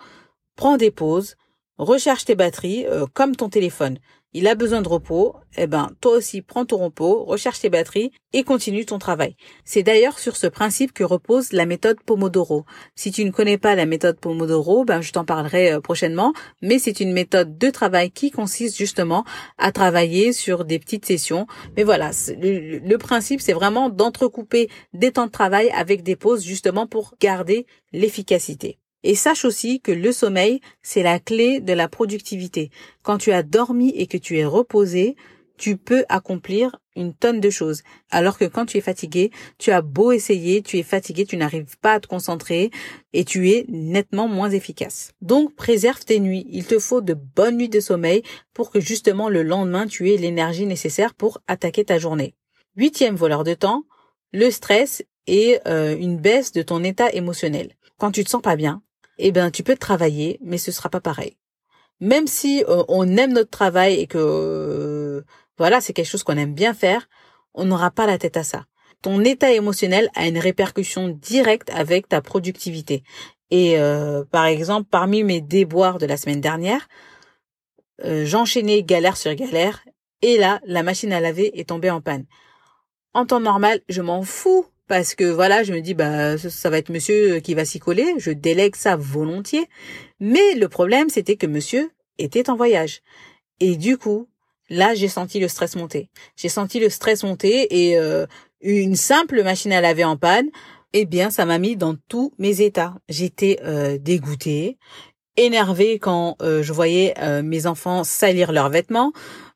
prends 0.55 0.77
des 0.77 0.91
pauses, 0.91 1.37
recharge 1.79 2.25
tes 2.25 2.37
batteries 2.37 2.87
euh, 2.87 3.07
comme 3.13 3.35
ton 3.35 3.49
téléphone 3.49 3.99
il 4.37 4.47
a 4.49 4.55
besoin 4.55 4.83
de 4.83 4.89
repos, 4.89 5.35
eh 5.57 5.67
ben, 5.67 5.91
toi 6.03 6.13
aussi 6.13 6.43
prends 6.43 6.67
ton 6.67 6.77
repos, 6.77 7.25
recherche 7.25 7.61
tes 7.61 7.71
batteries 7.71 8.13
et 8.35 8.45
continue 8.45 8.85
ton 8.85 8.99
travail. 8.99 9.35
C'est 9.65 9.83
d'ailleurs 9.83 10.19
sur 10.19 10.37
ce 10.37 10.47
principe 10.47 10.93
que 10.93 11.05
repose 11.05 11.53
la 11.53 11.65
méthode 11.65 12.03
Pomodoro. 12.05 12.67
Si 12.95 13.11
tu 13.11 13.25
ne 13.25 13.31
connais 13.31 13.57
pas 13.57 13.75
la 13.75 13.87
méthode 13.87 14.21
Pomodoro, 14.21 14.85
ben, 14.85 15.01
je 15.01 15.11
t'en 15.11 15.25
parlerai 15.25 15.73
euh, 15.73 15.81
prochainement, 15.81 16.35
mais 16.61 16.79
c'est 16.79 17.01
une 17.01 17.15
méthode 17.15 17.57
de 17.57 17.71
travail 17.71 18.11
qui 18.11 18.31
consiste 18.31 18.77
justement 18.77 19.25
à 19.57 19.73
travailler 19.73 20.35
sur 20.35 20.67
des 20.67 20.79
petites 20.79 21.07
sessions. 21.07 21.47
Mais 21.79 21.83
voilà, 21.83 22.11
le, 22.39 22.79
le 22.79 22.99
principe, 22.99 23.41
c'est 23.41 23.55
vraiment 23.55 23.89
d'entrecouper 23.89 24.69
des 24.93 25.13
temps 25.13 25.27
de 25.27 25.31
travail 25.31 25.71
avec 25.71 26.03
des 26.03 26.15
pauses 26.15 26.45
justement 26.45 26.87
pour 26.87 27.15
garder 27.19 27.65
l'efficacité. 27.95 28.79
Et 29.09 29.15
sache 29.15 29.45
aussi 29.45 29.81
que 29.81 29.93
le 29.93 30.11
sommeil, 30.11 30.61
c'est 30.83 31.05
la 31.05 31.21
clé 31.21 31.61
de 31.61 31.73
la 31.73 31.87
productivité. 31.87 32.71
Quand 33.05 33.19
tu 33.19 33.31
as 33.31 33.45
dormi 33.45 33.91
et 33.91 34.09
que 34.09 34.17
tu 34.17 34.37
es 34.37 34.45
reposé, 34.45 35.15
tu 35.57 35.77
peux 35.77 36.05
accomplir 36.09 36.75
une 36.97 37.15
tonne 37.15 37.39
de 37.39 37.49
choses. 37.49 37.85
Alors 38.11 38.37
que 38.37 38.47
quand 38.47 38.67
tu 38.67 38.79
es 38.79 38.81
fatigué, 38.81 39.31
tu 39.59 39.71
as 39.71 39.81
beau 39.81 40.11
essayer, 40.11 40.61
tu 40.61 40.77
es 40.79 40.83
fatigué, 40.83 41.25
tu 41.25 41.37
n'arrives 41.37 41.79
pas 41.81 41.93
à 41.93 42.01
te 42.01 42.09
concentrer 42.09 42.73
et 43.13 43.25
tu 43.25 43.49
es 43.51 43.65
nettement 43.69 44.27
moins 44.27 44.51
efficace. 44.51 45.13
Donc 45.21 45.55
préserve 45.55 46.05
tes 46.05 46.19
nuits. 46.19 46.49
Il 46.51 46.67
te 46.67 46.81
faut 46.81 47.01
de 47.01 47.15
bonnes 47.15 47.59
nuits 47.59 47.69
de 47.69 47.79
sommeil 47.79 48.25
pour 48.55 48.73
que 48.73 48.81
justement 48.81 49.29
le 49.29 49.45
lendemain 49.45 49.87
tu 49.87 50.11
aies 50.11 50.17
l'énergie 50.17 50.67
nécessaire 50.67 51.15
pour 51.15 51.39
attaquer 51.47 51.85
ta 51.85 52.01
journée. 52.01 52.35
Huitième 52.75 53.15
voleur 53.15 53.45
de 53.45 53.55
temps, 53.55 53.85
le 54.33 54.51
stress 54.51 55.05
et 55.29 55.61
euh, 55.69 55.97
une 55.97 56.19
baisse 56.19 56.51
de 56.51 56.63
ton 56.63 56.83
état 56.83 57.13
émotionnel. 57.13 57.77
Quand 57.99 58.11
tu 58.11 58.25
te 58.25 58.31
sens 58.31 58.43
pas 58.43 58.57
bien, 58.57 58.83
eh 59.19 59.33
ben 59.33 59.51
tu 59.51 59.63
peux 59.63 59.77
travailler, 59.77 60.39
mais 60.43 60.59
ce 60.59 60.73
sera 60.73 60.89
pas 60.89 61.01
pareil. 61.01 61.37
Même 62.01 62.27
si 62.27 62.65
euh, 62.69 62.85
on 62.89 63.17
aime 63.17 63.33
notre 63.33 63.51
travail 63.51 63.95
et 63.95 64.07
que 64.07 64.19
euh, 64.19 65.25
voilà, 65.59 65.81
c'est 65.81 65.93
quelque 65.93 66.07
chose 66.07 66.23
qu'on 66.23 66.37
aime 66.37 66.55
bien 66.55 66.75
faire, 66.75 67.09
on 67.55 67.65
n'aura 67.65 67.91
pas 67.91 68.07
la 68.07 68.19
tête 68.19 68.37
à 68.37 68.45
ça. 68.45 68.67
Ton 69.03 69.25
état 69.25 69.53
émotionnel 69.53 70.11
a 70.15 70.27
une 70.27 70.39
répercussion 70.39 71.09
directe 71.09 71.71
avec 71.71 72.09
ta 72.09 72.21
productivité. 72.21 73.03
Et 73.51 73.79
euh, 73.79 74.25
par 74.31 74.47
exemple, 74.47 74.89
parmi 74.91 75.23
mes 75.23 75.41
déboires 75.41 75.99
de 75.99 76.07
la 76.07 76.17
semaine 76.17 76.41
dernière, 76.41 76.89
j'enchaînais 78.05 78.83
galère 78.83 79.17
sur 79.17 79.35
galère 79.35 79.83
et 80.21 80.37
là, 80.37 80.61
la 80.65 80.83
machine 80.83 81.13
à 81.13 81.21
laver 81.21 81.59
est 81.59 81.69
tombée 81.69 81.91
en 81.91 82.03
panne. 82.03 82.27
En 83.15 83.25
temps 83.25 83.41
normal, 83.41 83.81
je 83.89 84.03
m'en 84.03 84.23
fous 84.23 84.67
parce 84.89 85.15
que 85.15 85.25
voilà, 85.25 85.63
je 85.63 85.73
me 85.73 85.81
dis 85.81 85.95
bah 85.95 86.39
ça, 86.39 86.71
va 86.71 86.79
être 86.79 86.91
monsieur 86.91 87.41
qui 87.41 87.55
va 87.55 87.65
s'y 87.65 87.79
coller, 87.79 88.15
je 88.19 88.31
délègue 88.31 88.77
ça 88.77 88.97
volontiers. 88.97 89.69
Mais 90.21 90.55
le 90.55 90.69
problème 90.69 91.09
c'était 91.09 91.37
que 91.37 91.47
monsieur 91.47 91.91
était 92.19 92.51
en 92.51 92.57
voyage. 92.57 93.03
Et 93.61 93.77
du 93.77 93.99
coup, 93.99 94.29
là 94.71 94.95
j'ai 94.95 95.09
senti 95.09 95.41
le 95.41 95.49
stress 95.49 95.77
monter. 95.77 96.09
J'ai 96.37 96.49
senti 96.49 96.81
le 96.81 96.89
stress 96.89 97.23
monter 97.23 97.89
et 97.89 97.99
euh, 97.99 98.27
une 98.61 98.97
simple 98.97 99.43
machine 99.43 99.73
à 99.73 99.81
laver 99.81 100.05
en 100.05 100.17
panne, 100.17 100.49
eh 100.93 101.05
bien 101.05 101.31
ça 101.31 101.47
m'a 101.47 101.59
mis 101.59 101.77
dans 101.77 101.97
tous 102.09 102.33
mes 102.39 102.61
états. 102.61 102.95
J'étais 103.09 103.59
euh, 103.65 103.99
dégoûtée, 103.99 104.79
énervée 105.37 105.99
quand 105.99 106.37
euh, 106.43 106.63
je 106.63 106.73
voyais 106.73 107.15
mes 107.43 107.67
enfants 107.67 108.05
salir 108.05 108.53
leurs 108.53 108.71
vêtements. 108.71 109.13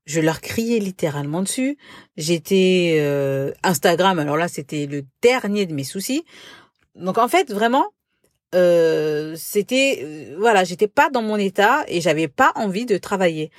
Je 0.07 0.21
leur 0.21 0.41
criais 0.41 0.79
littéralement 0.79 1.43
dessus. 1.43 1.77
J'étais 2.17 2.97
euh, 3.01 3.53
Instagram, 3.63 4.19
alors 4.19 4.37
là 4.37 4.49
c'était 4.49 4.87
le 4.87 5.05
dernier 5.23 5.67
de 5.67 5.75
mes 5.75 5.85
soucis. 5.85 6.25
Donc 6.95 7.19
en 7.19 7.29
fait 7.29 7.53
vraiment, 7.53 7.87
euh, 8.55 9.35
c'était 9.37 10.01
euh, 10.03 10.37
voilà, 10.39 10.65
j'étais 10.65 10.89
pas 10.89 11.11
dans 11.11 11.23
mon 11.23 11.37
état 11.37 11.85
et 11.89 12.01
j'avais 12.01 12.29
pas 12.29 12.53
envie 12.55 12.87
de 12.87 12.99
travailler. 12.99 13.51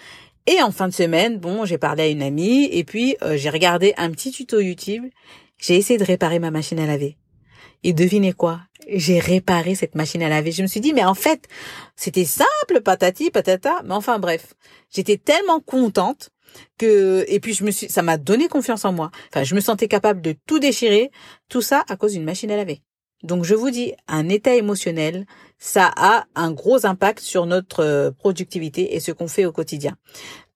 Et 0.47 0.61
en 0.61 0.71
fin 0.71 0.87
de 0.87 0.93
semaine, 0.93 1.37
bon, 1.37 1.65
j'ai 1.65 1.77
parlé 1.77 2.03
à 2.03 2.07
une 2.07 2.23
amie 2.23 2.65
et 2.65 2.83
puis 2.83 3.15
j'ai 3.35 3.49
regardé 3.51 3.93
un 3.97 4.09
petit 4.09 4.31
tuto 4.31 4.59
YouTube. 4.59 5.05
J'ai 5.59 5.75
essayé 5.75 5.99
de 5.99 6.03
réparer 6.03 6.39
ma 6.39 6.49
machine 6.49 6.79
à 6.79 6.87
laver. 6.87 7.15
Et 7.83 7.93
devinez 7.93 8.33
quoi? 8.33 8.61
J'ai 8.87 9.19
réparé 9.19 9.75
cette 9.75 9.95
machine 9.95 10.23
à 10.23 10.29
laver. 10.29 10.51
Je 10.51 10.61
me 10.61 10.67
suis 10.67 10.81
dit, 10.81 10.93
mais 10.93 11.03
en 11.03 11.13
fait, 11.13 11.47
c'était 11.95 12.25
simple, 12.25 12.81
patati, 12.83 13.31
patata. 13.31 13.81
Mais 13.85 13.93
enfin 13.93 14.19
bref, 14.19 14.53
j'étais 14.93 15.17
tellement 15.17 15.59
contente 15.59 16.29
que 16.77 17.23
et 17.27 17.39
puis 17.39 17.53
je 17.53 17.63
me 17.63 17.71
suis, 17.71 17.89
ça 17.89 18.01
m'a 18.01 18.17
donné 18.17 18.47
confiance 18.47 18.85
en 18.85 18.91
moi. 18.91 19.11
Enfin, 19.29 19.43
je 19.43 19.55
me 19.55 19.61
sentais 19.61 19.87
capable 19.87 20.21
de 20.21 20.35
tout 20.45 20.59
déchirer. 20.59 21.11
Tout 21.49 21.61
ça 21.61 21.83
à 21.89 21.95
cause 21.95 22.13
d'une 22.13 22.23
machine 22.23 22.51
à 22.51 22.57
laver. 22.57 22.81
Donc 23.23 23.45
je 23.45 23.53
vous 23.53 23.69
dis, 23.69 23.93
un 24.07 24.29
état 24.29 24.55
émotionnel, 24.55 25.25
ça 25.59 25.91
a 25.95 26.25
un 26.35 26.51
gros 26.51 26.85
impact 26.85 27.19
sur 27.19 27.45
notre 27.45 27.83
euh, 27.83 28.11
productivité 28.11 28.95
et 28.95 28.99
ce 28.99 29.11
qu'on 29.11 29.27
fait 29.27 29.45
au 29.45 29.51
quotidien. 29.51 29.95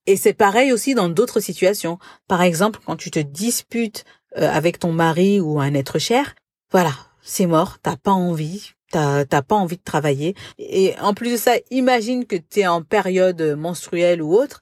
Et 0.07 0.17
c'est 0.17 0.33
pareil 0.33 0.71
aussi 0.71 0.95
dans 0.95 1.09
d'autres 1.09 1.39
situations. 1.39 1.99
Par 2.27 2.41
exemple, 2.41 2.79
quand 2.85 2.95
tu 2.95 3.11
te 3.11 3.19
disputes 3.19 4.03
euh, 4.37 4.49
avec 4.49 4.79
ton 4.79 4.91
mari 4.91 5.39
ou 5.39 5.59
un 5.59 5.73
être 5.73 5.99
cher, 5.99 6.35
voilà, 6.71 6.93
c'est 7.25 7.47
mort, 7.47 7.79
t'as 7.81 7.97
pas 7.97 8.11
envie, 8.11 8.71
t'as 8.91 9.25
pas 9.25 9.55
envie 9.55 9.77
de 9.77 9.83
travailler. 9.83 10.35
Et 10.59 10.93
en 11.01 11.13
plus 11.13 11.31
de 11.31 11.37
ça, 11.37 11.53
imagine 11.71 12.25
que 12.25 12.35
tu 12.35 12.61
es 12.61 12.67
en 12.67 12.83
période 12.83 13.41
menstruelle 13.57 14.21
ou 14.21 14.33
autre. 14.33 14.61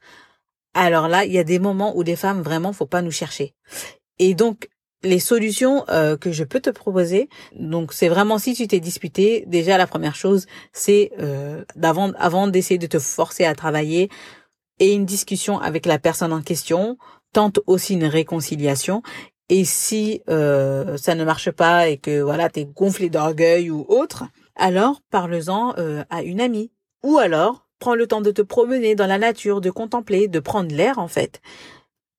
Alors 0.73 1.07
là, 1.07 1.25
il 1.25 1.33
y 1.33 1.37
a 1.37 1.43
des 1.43 1.59
moments 1.59 1.95
où 1.95 2.01
les 2.01 2.15
femmes 2.15 2.41
vraiment 2.41 2.73
faut 2.73 2.87
pas 2.87 3.01
nous 3.01 3.11
chercher. 3.11 3.53
Et 4.17 4.33
donc 4.33 4.69
les 5.03 5.19
solutions 5.19 5.83
euh, 5.89 6.15
que 6.15 6.31
je 6.31 6.45
peux 6.45 6.61
te 6.61 6.69
proposer, 6.69 7.27
donc 7.59 7.91
c'est 7.91 8.07
vraiment 8.07 8.37
si 8.37 8.53
tu 8.53 8.67
t'es 8.67 8.79
disputé, 8.79 9.43
déjà 9.47 9.77
la 9.77 9.85
première 9.85 10.15
chose, 10.15 10.45
c'est 10.71 11.11
euh, 11.19 11.65
d'avant 11.75 12.13
avant 12.17 12.47
d'essayer 12.47 12.77
de 12.77 12.87
te 12.87 12.99
forcer 12.99 13.43
à 13.43 13.53
travailler 13.53 14.09
et 14.79 14.93
une 14.93 15.05
discussion 15.05 15.59
avec 15.59 15.85
la 15.85 15.99
personne 15.99 16.31
en 16.31 16.41
question, 16.41 16.97
tente 17.33 17.59
aussi 17.67 17.95
une 17.95 18.05
réconciliation 18.05 19.01
et 19.53 19.65
si 19.65 20.23
euh, 20.29 20.97
ça 20.97 21.13
ne 21.13 21.23
marche 21.23 21.51
pas 21.51 21.87
et 21.87 21.97
que 21.97 22.21
voilà, 22.21 22.49
t'es 22.49 22.65
gonflé 22.65 23.11
d'orgueil 23.11 23.69
ou 23.69 23.85
autre, 23.87 24.23
alors 24.55 25.03
parle-en 25.11 25.75
euh, 25.77 26.03
à 26.09 26.23
une 26.23 26.41
amie. 26.41 26.71
Ou 27.03 27.19
alors, 27.19 27.67
prends 27.77 27.93
le 27.93 28.07
temps 28.07 28.21
de 28.21 28.31
te 28.31 28.41
promener 28.41 28.95
dans 28.95 29.05
la 29.05 29.19
nature, 29.19 29.61
de 29.61 29.69
contempler, 29.69 30.27
de 30.27 30.39
prendre 30.39 30.75
l'air 30.75 30.97
en 30.97 31.07
fait. 31.07 31.39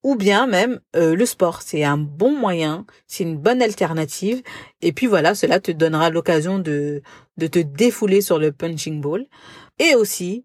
Ou 0.05 0.15
bien 0.15 0.47
même 0.47 0.79
euh, 0.95 1.17
le 1.17 1.27
sport, 1.27 1.63
c'est 1.63 1.83
un 1.83 1.99
bon 1.99 2.39
moyen, 2.39 2.87
c'est 3.09 3.25
une 3.25 3.37
bonne 3.37 3.63
alternative. 3.63 4.41
Et 4.81 4.93
puis 4.93 5.09
voilà, 5.09 5.35
cela 5.35 5.59
te 5.59 5.73
donnera 5.73 6.11
l'occasion 6.11 6.61
de, 6.61 7.03
de 7.37 7.47
te 7.49 7.59
défouler 7.59 8.21
sur 8.21 8.39
le 8.39 8.53
punching 8.53 9.01
ball. 9.01 9.27
Et 9.81 9.97
aussi, 9.97 10.45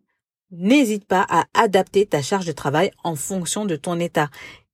n'hésite 0.50 1.06
pas 1.06 1.24
à 1.30 1.46
adapter 1.54 2.08
ta 2.08 2.24
charge 2.24 2.48
de 2.48 2.52
travail 2.52 2.90
en 3.04 3.16
fonction 3.16 3.66
de 3.66 3.76
ton 3.76 4.00
état. 4.00 4.32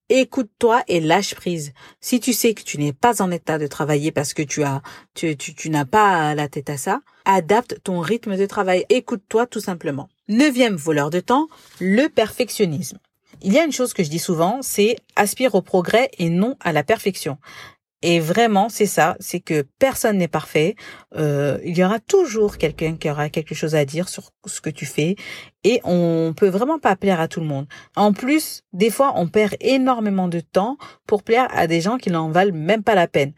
Écoute-toi 0.10 0.84
et 0.88 1.00
lâche 1.00 1.34
prise. 1.34 1.74
Si 2.00 2.20
tu 2.20 2.32
sais 2.32 2.54
que 2.54 2.62
tu 2.62 2.78
n'es 2.78 2.94
pas 2.94 3.24
en 3.24 3.32
état 3.32 3.58
de 3.58 3.66
travailler 3.66 4.12
parce 4.12 4.36
que 4.36 4.44
tu 4.44 4.64
as, 4.64 4.84
tu, 5.16 5.36
tu, 5.36 5.56
tu 5.56 5.72
n'as 5.72 5.86
pas 5.86 6.36
la 6.36 6.48
tête 6.48 6.70
à 6.70 6.78
ça, 6.78 7.02
adapte 7.26 7.80
ton 7.84 8.02
rythme 8.02 8.38
de 8.38 8.46
travail. 8.46 8.86
Écoute-toi 8.90 9.48
tout 9.48 9.60
simplement. 9.60 10.08
Neuvième 10.28 10.76
voleur 10.76 11.10
de 11.10 11.20
temps, 11.20 11.48
le 11.80 12.08
perfectionnisme. 12.08 13.00
Il 13.42 13.52
y 13.52 13.58
a 13.58 13.66
une 13.66 13.72
chose 13.72 13.94
que 13.94 14.04
je 14.04 14.10
dis 14.10 14.20
souvent, 14.20 14.60
c'est 14.62 14.96
aspire 15.16 15.56
au 15.56 15.62
progrès 15.62 16.12
et 16.20 16.30
non 16.30 16.56
à 16.60 16.72
la 16.72 16.84
perfection. 16.84 17.38
Et 18.02 18.20
vraiment, 18.20 18.70
c'est 18.70 18.86
ça, 18.86 19.16
c'est 19.20 19.40
que 19.40 19.64
personne 19.80 20.18
n'est 20.18 20.28
parfait. 20.28 20.76
Euh, 21.16 21.60
il 21.64 21.78
y 21.78 21.84
aura 21.84 22.00
toujours 22.00 22.58
quelqu'un 22.58 22.98
qui 22.98 23.10
aura 23.10 23.30
quelque 23.30 23.56
chose 23.56 23.74
à 23.74 23.86
dire 23.86 24.10
sur 24.10 24.32
ce 24.46 24.62
que 24.62 24.70
tu 24.70 24.86
fais, 24.86 25.16
et 25.64 25.82
on 25.84 26.34
peut 26.36 26.50
vraiment 26.50 26.78
pas 26.78 26.96
plaire 26.96 27.20
à 27.20 27.28
tout 27.28 27.40
le 27.40 27.48
monde. 27.48 27.68
En 27.96 28.14
plus, 28.14 28.62
des 28.74 28.90
fois, 28.90 29.14
on 29.16 29.28
perd 29.28 29.56
énormément 29.60 30.28
de 30.28 30.40
temps 30.40 30.78
pour 31.08 31.24
plaire 31.24 31.48
à 31.52 31.68
des 31.68 31.82
gens 31.82 31.98
qui 31.98 32.12
n'en 32.12 32.30
valent 32.30 32.56
même 32.56 32.84
pas 32.84 32.96
la 32.96 33.08
peine. 33.08 33.34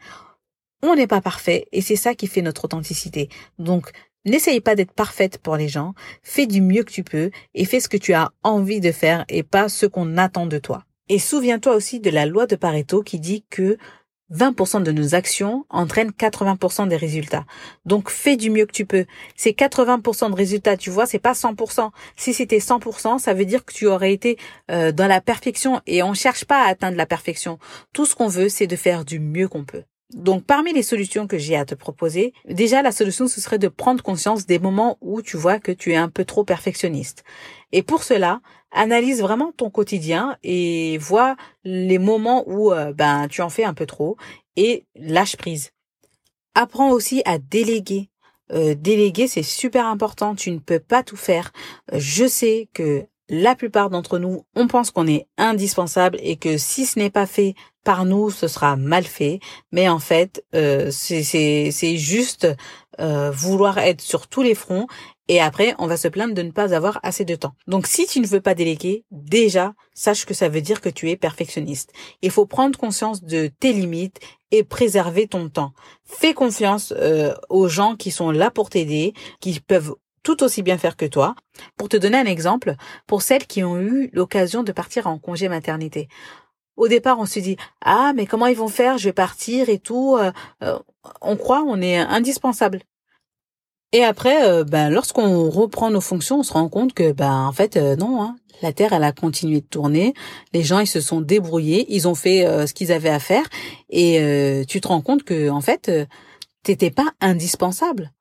On 0.82 0.94
n'est 0.94 1.06
pas 1.06 1.20
parfait, 1.20 1.66
et 1.72 1.80
c'est 1.80 1.96
ça 1.96 2.14
qui 2.14 2.26
fait 2.26 2.42
notre 2.42 2.64
authenticité. 2.64 3.28
Donc, 3.58 3.92
N'essaye 4.24 4.60
pas 4.60 4.74
d'être 4.74 4.92
parfaite 4.92 5.38
pour 5.38 5.56
les 5.56 5.68
gens, 5.68 5.94
fais 6.22 6.46
du 6.46 6.60
mieux 6.60 6.82
que 6.82 6.92
tu 6.92 7.02
peux 7.02 7.30
et 7.54 7.64
fais 7.64 7.80
ce 7.80 7.88
que 7.88 7.96
tu 7.96 8.12
as 8.12 8.30
envie 8.42 8.80
de 8.80 8.92
faire 8.92 9.24
et 9.28 9.42
pas 9.42 9.70
ce 9.70 9.86
qu'on 9.86 10.18
attend 10.18 10.44
de 10.46 10.58
toi. 10.58 10.84
Et 11.08 11.18
souviens-toi 11.18 11.74
aussi 11.74 12.00
de 12.00 12.10
la 12.10 12.26
loi 12.26 12.46
de 12.46 12.56
Pareto 12.56 13.02
qui 13.02 13.20
dit 13.20 13.44
que 13.48 13.78
20% 14.34 14.82
de 14.82 14.92
nos 14.92 15.14
actions 15.14 15.64
entraînent 15.70 16.10
80% 16.10 16.88
des 16.88 16.96
résultats. 16.96 17.44
Donc 17.84 18.10
fais 18.10 18.36
du 18.36 18.50
mieux 18.50 18.66
que 18.66 18.72
tu 18.72 18.84
peux. 18.84 19.06
C'est 19.36 19.52
80% 19.52 20.30
de 20.30 20.34
résultats, 20.34 20.76
tu 20.76 20.90
vois, 20.90 21.06
c'est 21.06 21.18
pas 21.18 21.32
100%. 21.32 21.90
Si 22.16 22.34
c'était 22.34 22.58
100%, 22.58 23.18
ça 23.18 23.34
veut 23.34 23.44
dire 23.44 23.64
que 23.64 23.72
tu 23.72 23.86
aurais 23.86 24.12
été 24.12 24.38
euh, 24.70 24.92
dans 24.92 25.06
la 25.06 25.20
perfection 25.20 25.80
et 25.86 26.02
on 26.02 26.14
cherche 26.14 26.44
pas 26.44 26.64
à 26.64 26.68
atteindre 26.68 26.96
la 26.96 27.06
perfection. 27.06 27.58
Tout 27.92 28.06
ce 28.06 28.14
qu'on 28.14 28.28
veut, 28.28 28.48
c'est 28.48 28.66
de 28.66 28.76
faire 28.76 29.04
du 29.04 29.18
mieux 29.18 29.48
qu'on 29.48 29.64
peut. 29.64 29.84
Donc, 30.14 30.44
parmi 30.44 30.72
les 30.72 30.82
solutions 30.82 31.26
que 31.26 31.36
j'ai 31.36 31.54
à 31.54 31.66
te 31.66 31.74
proposer, 31.74 32.32
déjà, 32.48 32.80
la 32.80 32.92
solution, 32.92 33.28
ce 33.28 33.42
serait 33.42 33.58
de 33.58 33.68
prendre 33.68 34.02
conscience 34.02 34.46
des 34.46 34.58
moments 34.58 34.96
où 35.02 35.20
tu 35.20 35.36
vois 35.36 35.58
que 35.58 35.70
tu 35.70 35.92
es 35.92 35.96
un 35.96 36.08
peu 36.08 36.24
trop 36.24 36.44
perfectionniste. 36.44 37.24
Et 37.72 37.82
pour 37.82 38.02
cela, 38.02 38.40
analyse 38.70 39.20
vraiment 39.20 39.52
ton 39.52 39.70
quotidien 39.70 40.36
et 40.42 40.98
vois 40.98 41.36
les 41.64 41.98
moments 41.98 42.44
où 42.46 42.72
euh, 42.72 42.92
ben 42.92 43.28
tu 43.28 43.42
en 43.42 43.48
fais 43.48 43.64
un 43.64 43.74
peu 43.74 43.86
trop 43.86 44.16
et 44.56 44.86
lâche 44.94 45.36
prise. 45.36 45.70
Apprends 46.54 46.90
aussi 46.90 47.22
à 47.24 47.38
déléguer. 47.38 48.10
Euh, 48.50 48.74
déléguer, 48.74 49.28
c'est 49.28 49.42
super 49.42 49.86
important. 49.86 50.34
Tu 50.34 50.50
ne 50.50 50.58
peux 50.58 50.80
pas 50.80 51.02
tout 51.02 51.16
faire. 51.16 51.52
Je 51.92 52.26
sais 52.26 52.68
que 52.72 53.06
la 53.28 53.54
plupart 53.54 53.90
d'entre 53.90 54.18
nous, 54.18 54.44
on 54.54 54.66
pense 54.66 54.90
qu'on 54.90 55.06
est 55.06 55.26
indispensable 55.36 56.18
et 56.22 56.36
que 56.36 56.56
si 56.56 56.86
ce 56.86 56.98
n'est 56.98 57.10
pas 57.10 57.26
fait 57.26 57.54
par 57.84 58.06
nous, 58.06 58.30
ce 58.30 58.48
sera 58.48 58.76
mal 58.76 59.04
fait. 59.04 59.38
Mais 59.70 59.88
en 59.88 59.98
fait, 59.98 60.44
euh, 60.54 60.90
c'est 60.90 61.96
juste 61.96 62.48
vouloir 62.98 63.78
être 63.78 64.00
sur 64.00 64.26
tous 64.26 64.42
les 64.42 64.56
fronts 64.56 64.88
et 65.28 65.40
après, 65.40 65.74
on 65.78 65.86
va 65.86 65.98
se 65.98 66.08
plaindre 66.08 66.34
de 66.34 66.42
ne 66.42 66.50
pas 66.50 66.74
avoir 66.74 66.98
assez 67.02 67.26
de 67.26 67.34
temps. 67.34 67.54
Donc 67.66 67.86
si 67.86 68.06
tu 68.06 68.20
ne 68.20 68.26
veux 68.26 68.40
pas 68.40 68.54
déléguer, 68.54 69.04
déjà, 69.10 69.74
sache 69.92 70.24
que 70.24 70.32
ça 70.32 70.48
veut 70.48 70.62
dire 70.62 70.80
que 70.80 70.88
tu 70.88 71.10
es 71.10 71.16
perfectionniste. 71.16 71.92
Il 72.22 72.30
faut 72.30 72.46
prendre 72.46 72.78
conscience 72.78 73.22
de 73.22 73.50
tes 73.60 73.74
limites 73.74 74.20
et 74.50 74.64
préserver 74.64 75.28
ton 75.28 75.50
temps. 75.50 75.72
Fais 76.04 76.32
confiance 76.32 76.94
euh, 76.96 77.34
aux 77.50 77.68
gens 77.68 77.94
qui 77.94 78.10
sont 78.10 78.30
là 78.30 78.50
pour 78.50 78.70
t'aider, 78.70 79.12
qui 79.40 79.60
peuvent 79.60 79.94
tout 80.22 80.42
aussi 80.42 80.62
bien 80.62 80.78
faire 80.78 80.96
que 80.96 81.06
toi. 81.06 81.34
Pour 81.76 81.90
te 81.90 81.98
donner 81.98 82.16
un 82.16 82.24
exemple, 82.24 82.74
pour 83.06 83.20
celles 83.20 83.46
qui 83.46 83.62
ont 83.62 83.78
eu 83.78 84.08
l'occasion 84.14 84.62
de 84.62 84.72
partir 84.72 85.06
en 85.06 85.18
congé 85.18 85.50
maternité. 85.50 86.08
Au 86.76 86.88
départ, 86.88 87.18
on 87.18 87.26
se 87.26 87.38
dit 87.38 87.56
ah 87.82 88.12
mais 88.16 88.24
comment 88.24 88.46
ils 88.46 88.56
vont 88.56 88.68
faire? 88.68 88.96
Je 88.96 89.04
vais 89.04 89.12
partir 89.12 89.68
et 89.68 89.78
tout. 89.78 90.16
Euh, 90.18 90.32
euh, 90.62 90.78
on 91.20 91.36
croit 91.36 91.64
on 91.66 91.82
est 91.82 91.98
indispensable. 91.98 92.80
Et 93.92 94.04
après, 94.04 94.44
euh, 94.44 94.64
ben 94.64 94.90
lorsqu'on 94.90 95.48
reprend 95.48 95.90
nos 95.90 96.00
fonctions, 96.00 96.40
on 96.40 96.42
se 96.42 96.52
rend 96.52 96.68
compte 96.68 96.92
que 96.92 97.12
ben 97.12 97.46
en 97.46 97.52
fait 97.52 97.76
non, 97.76 98.22
hein, 98.22 98.36
la 98.62 98.72
Terre 98.72 98.92
elle 98.92 99.04
a 99.04 99.12
continué 99.12 99.60
de 99.60 99.66
tourner. 99.66 100.14
Les 100.52 100.62
gens 100.62 100.80
ils 100.80 100.86
se 100.86 101.00
sont 101.00 101.20
débrouillés, 101.20 101.86
ils 101.88 102.06
ont 102.06 102.14
fait 102.14 102.44
ce 102.66 102.74
qu'ils 102.74 102.92
avaient 102.92 103.08
à 103.08 103.20
faire. 103.20 103.44
Et 103.88 104.64
tu 104.68 104.80
te 104.80 104.88
rends 104.88 105.00
compte 105.00 105.22
que 105.22 105.48
en 105.48 105.60
fait 105.60 105.90
t'étais 106.62 106.90
pas 106.90 107.12
indispensable 107.20 108.12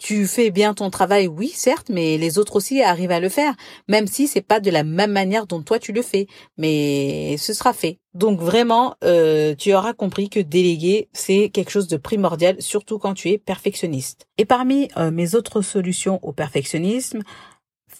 tu 0.00 0.26
fais 0.26 0.50
bien 0.50 0.72
ton 0.72 0.88
travail, 0.88 1.28
oui, 1.28 1.52
certes, 1.54 1.90
mais 1.90 2.16
les 2.16 2.38
autres 2.38 2.56
aussi 2.56 2.82
arrivent 2.82 3.10
à 3.10 3.20
le 3.20 3.28
faire, 3.28 3.54
même 3.86 4.06
si 4.06 4.28
c'est 4.28 4.40
pas 4.40 4.58
de 4.58 4.70
la 4.70 4.82
même 4.82 5.12
manière 5.12 5.46
dont 5.46 5.60
toi 5.60 5.78
tu 5.78 5.92
le 5.92 6.00
fais, 6.00 6.26
mais 6.56 7.36
ce 7.36 7.52
sera 7.52 7.74
fait. 7.74 7.98
Donc 8.14 8.40
vraiment, 8.40 8.96
euh, 9.04 9.54
tu 9.54 9.74
auras 9.74 9.92
compris 9.92 10.30
que 10.30 10.40
déléguer, 10.40 11.10
c'est 11.12 11.50
quelque 11.50 11.70
chose 11.70 11.86
de 11.86 11.98
primordial, 11.98 12.56
surtout 12.60 12.98
quand 12.98 13.12
tu 13.12 13.28
es 13.28 13.36
perfectionniste. 13.36 14.26
Et 14.38 14.46
parmi 14.46 14.88
euh, 14.96 15.10
mes 15.10 15.34
autres 15.34 15.60
solutions 15.60 16.18
au 16.22 16.32
perfectionnisme, 16.32 17.20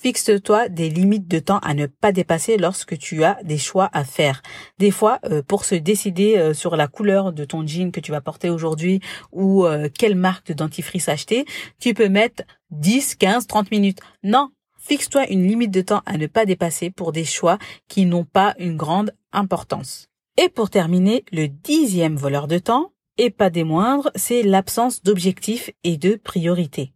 Fixe-toi 0.02 0.70
des 0.70 0.88
limites 0.88 1.28
de 1.28 1.40
temps 1.40 1.58
à 1.58 1.74
ne 1.74 1.84
pas 1.84 2.10
dépasser 2.10 2.56
lorsque 2.56 2.96
tu 2.96 3.22
as 3.22 3.38
des 3.44 3.58
choix 3.58 3.90
à 3.92 4.02
faire. 4.02 4.40
Des 4.78 4.90
fois, 4.90 5.18
euh, 5.26 5.42
pour 5.42 5.66
se 5.66 5.74
décider 5.74 6.38
euh, 6.38 6.54
sur 6.54 6.74
la 6.74 6.88
couleur 6.88 7.34
de 7.34 7.44
ton 7.44 7.66
jean 7.66 7.92
que 7.92 8.00
tu 8.00 8.10
vas 8.10 8.22
porter 8.22 8.48
aujourd'hui 8.48 9.00
ou 9.30 9.66
euh, 9.66 9.90
quelle 9.92 10.14
marque 10.14 10.46
de 10.46 10.54
dentifrice 10.54 11.10
acheter, 11.10 11.44
tu 11.78 11.92
peux 11.92 12.08
mettre 12.08 12.44
10, 12.70 13.16
15, 13.16 13.46
30 13.46 13.70
minutes. 13.70 13.98
Non, 14.24 14.48
fixe-toi 14.78 15.28
une 15.28 15.46
limite 15.46 15.70
de 15.70 15.82
temps 15.82 16.00
à 16.06 16.16
ne 16.16 16.26
pas 16.26 16.46
dépasser 16.46 16.90
pour 16.90 17.12
des 17.12 17.26
choix 17.26 17.58
qui 17.86 18.06
n'ont 18.06 18.24
pas 18.24 18.54
une 18.58 18.78
grande 18.78 19.12
importance. 19.32 20.08
Et 20.38 20.48
pour 20.48 20.70
terminer, 20.70 21.26
le 21.30 21.46
dixième 21.48 22.16
voleur 22.16 22.48
de 22.48 22.56
temps, 22.56 22.92
et 23.18 23.28
pas 23.28 23.50
des 23.50 23.64
moindres, 23.64 24.10
c'est 24.14 24.42
l'absence 24.42 25.02
d'objectifs 25.02 25.70
et 25.84 25.98
de 25.98 26.14
priorités. 26.14 26.94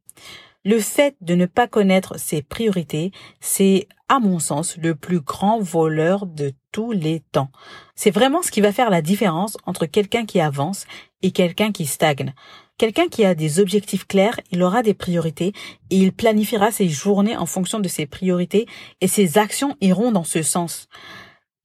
Le 0.64 0.80
fait 0.80 1.14
de 1.20 1.34
ne 1.34 1.44
pas 1.44 1.68
connaître 1.68 2.18
ses 2.18 2.40
priorités, 2.40 3.12
c'est, 3.40 3.86
à 4.08 4.18
mon 4.18 4.38
sens, 4.38 4.78
le 4.78 4.94
plus 4.94 5.20
grand 5.20 5.60
voleur 5.60 6.26
de 6.26 6.52
tous 6.72 6.92
les 6.92 7.20
temps. 7.20 7.50
C'est 7.94 8.10
vraiment 8.10 8.42
ce 8.42 8.50
qui 8.50 8.62
va 8.62 8.72
faire 8.72 8.88
la 8.88 9.02
différence 9.02 9.58
entre 9.66 9.84
quelqu'un 9.84 10.24
qui 10.24 10.40
avance 10.40 10.86
et 11.20 11.32
quelqu'un 11.32 11.70
qui 11.70 11.84
stagne. 11.84 12.34
Quelqu'un 12.78 13.08
qui 13.08 13.24
a 13.24 13.34
des 13.34 13.60
objectifs 13.60 14.06
clairs, 14.06 14.40
il 14.50 14.62
aura 14.62 14.82
des 14.82 14.94
priorités 14.94 15.52
et 15.90 15.96
il 15.96 16.12
planifiera 16.12 16.70
ses 16.72 16.88
journées 16.88 17.36
en 17.36 17.46
fonction 17.46 17.78
de 17.78 17.88
ses 17.88 18.06
priorités 18.06 18.66
et 19.00 19.06
ses 19.06 19.38
actions 19.38 19.76
iront 19.82 20.12
dans 20.12 20.24
ce 20.24 20.42
sens. 20.42 20.88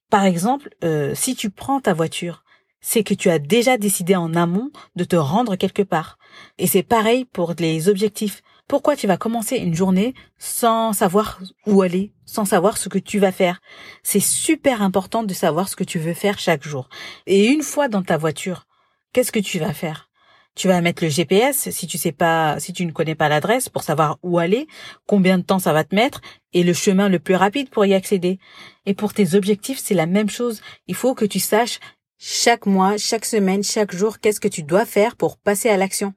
Par 0.10 0.26
exemple, 0.26 0.70
euh, 0.84 1.16
si 1.16 1.36
tu 1.36 1.50
prends 1.50 1.80
ta 1.80 1.94
voiture, 1.94 2.44
c'est 2.82 3.04
que 3.04 3.14
tu 3.14 3.30
as 3.30 3.40
déjà 3.40 3.78
décidé 3.78 4.16
en 4.16 4.36
amont 4.36 4.72
de 4.96 5.04
te 5.04 5.16
rendre 5.16 5.56
quelque 5.56 5.82
part. 5.82 6.18
Et 6.58 6.68
c'est 6.68 6.84
pareil 6.84 7.26
pour 7.26 7.54
les 7.58 7.90
objectifs. 7.90 8.42
Pourquoi 8.70 8.96
tu 8.96 9.08
vas 9.08 9.18
commencer 9.18 9.56
une 9.56 9.74
journée 9.74 10.14
sans 10.38 10.94
savoir 10.94 11.42
où 11.66 11.82
aller, 11.82 12.14
sans 12.28 12.46
savoir 12.46 12.78
ce 12.78 12.88
que 12.88 13.00
tu 13.00 13.18
vas 13.18 13.32
faire? 13.32 13.62
C'est 14.04 14.20
super 14.20 14.84
important 14.84 15.24
de 15.24 15.34
savoir 15.34 15.68
ce 15.68 15.76
que 15.76 15.84
tu 15.84 15.98
veux 15.98 16.14
faire 16.14 16.38
chaque 16.38 16.64
jour. 16.64 16.88
Et 17.26 17.48
une 17.48 17.64
fois 17.64 17.88
dans 17.88 18.04
ta 18.04 18.16
voiture, 18.16 18.68
qu'est-ce 19.12 19.32
que 19.32 19.40
tu 19.40 19.58
vas 19.58 19.74
faire? 19.74 20.12
Tu 20.54 20.68
vas 20.68 20.82
mettre 20.82 21.04
le 21.04 21.10
GPS 21.10 21.72
si 21.72 21.88
tu 21.88 21.98
sais 21.98 22.12
pas, 22.12 22.60
si 22.60 22.72
tu 22.72 22.86
ne 22.86 22.92
connais 22.92 23.16
pas 23.16 23.28
l'adresse 23.28 23.70
pour 23.70 23.82
savoir 23.82 24.20
où 24.22 24.38
aller, 24.38 24.68
combien 25.08 25.40
de 25.40 25.44
temps 25.44 25.58
ça 25.58 25.74
va 25.74 25.84
te 25.84 25.96
mettre 25.96 26.22
et 26.54 26.62
le 26.62 26.74
chemin 26.74 27.10
le 27.10 27.18
plus 27.18 27.36
rapide 27.36 27.72
pour 27.72 27.88
y 27.88 27.96
accéder. 27.96 28.38
Et 28.86 28.94
pour 28.94 29.16
tes 29.16 29.34
objectifs, 29.34 29.80
c'est 29.84 29.96
la 29.96 30.06
même 30.06 30.30
chose. 30.30 30.62
Il 30.86 30.94
faut 30.94 31.16
que 31.16 31.26
tu 31.26 31.40
saches 31.40 31.80
chaque 32.20 32.68
mois, 32.68 32.98
chaque 32.98 33.26
semaine, 33.26 33.64
chaque 33.64 33.96
jour, 33.96 34.20
qu'est-ce 34.20 34.40
que 34.40 34.48
tu 34.48 34.62
dois 34.62 34.86
faire 34.86 35.16
pour 35.16 35.38
passer 35.40 35.70
à 35.70 35.78
l'action. 35.78 36.14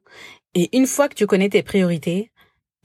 Et 0.55 0.77
une 0.77 0.85
fois 0.85 1.09
que 1.09 1.15
tu 1.15 1.25
connais 1.25 1.49
tes 1.49 1.63
priorités, 1.63 2.31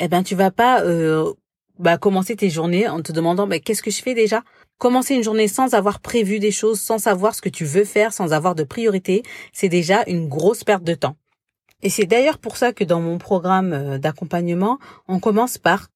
eh 0.01 0.09
ben 0.09 0.23
tu 0.23 0.35
vas 0.35 0.51
pas 0.51 0.83
euh, 0.83 1.33
bah, 1.79 1.99
commencer 1.99 2.37
tes 2.37 2.51
journées 2.51 2.89
en 2.89 3.03
te 3.03 3.13
demandant 3.13 3.47
mais 3.47 3.61
qu'est-ce 3.61 3.83
que 3.83 3.91
je 3.91 4.03
fais 4.03 4.15
déjà? 4.15 4.43
Commencer 4.79 5.15
une 5.15 5.23
journée 5.23 5.49
sans 5.49 5.75
avoir 5.75 6.01
prévu 6.01 6.39
des 6.39 6.53
choses, 6.53 6.81
sans 6.81 6.99
savoir 6.99 7.35
ce 7.35 7.43
que 7.43 7.49
tu 7.49 7.65
veux 7.65 7.85
faire, 7.85 8.13
sans 8.13 8.33
avoir 8.33 8.55
de 8.55 8.65
priorité, 8.65 9.23
c'est 9.53 9.69
déjà 9.69 10.05
une 10.07 10.29
grosse 10.29 10.65
perte 10.65 10.85
de 10.85 10.95
temps. 10.95 11.17
Et 11.83 11.91
c'est 11.91 12.07
d'ailleurs 12.07 12.39
pour 12.39 12.57
ça 12.57 12.73
que 12.73 12.85
dans 12.85 13.01
mon 13.01 13.19
programme 13.19 13.73
euh, 13.73 13.99
d'accompagnement, 13.99 14.79
on 15.07 15.21
commence 15.21 15.59
par 15.59 15.89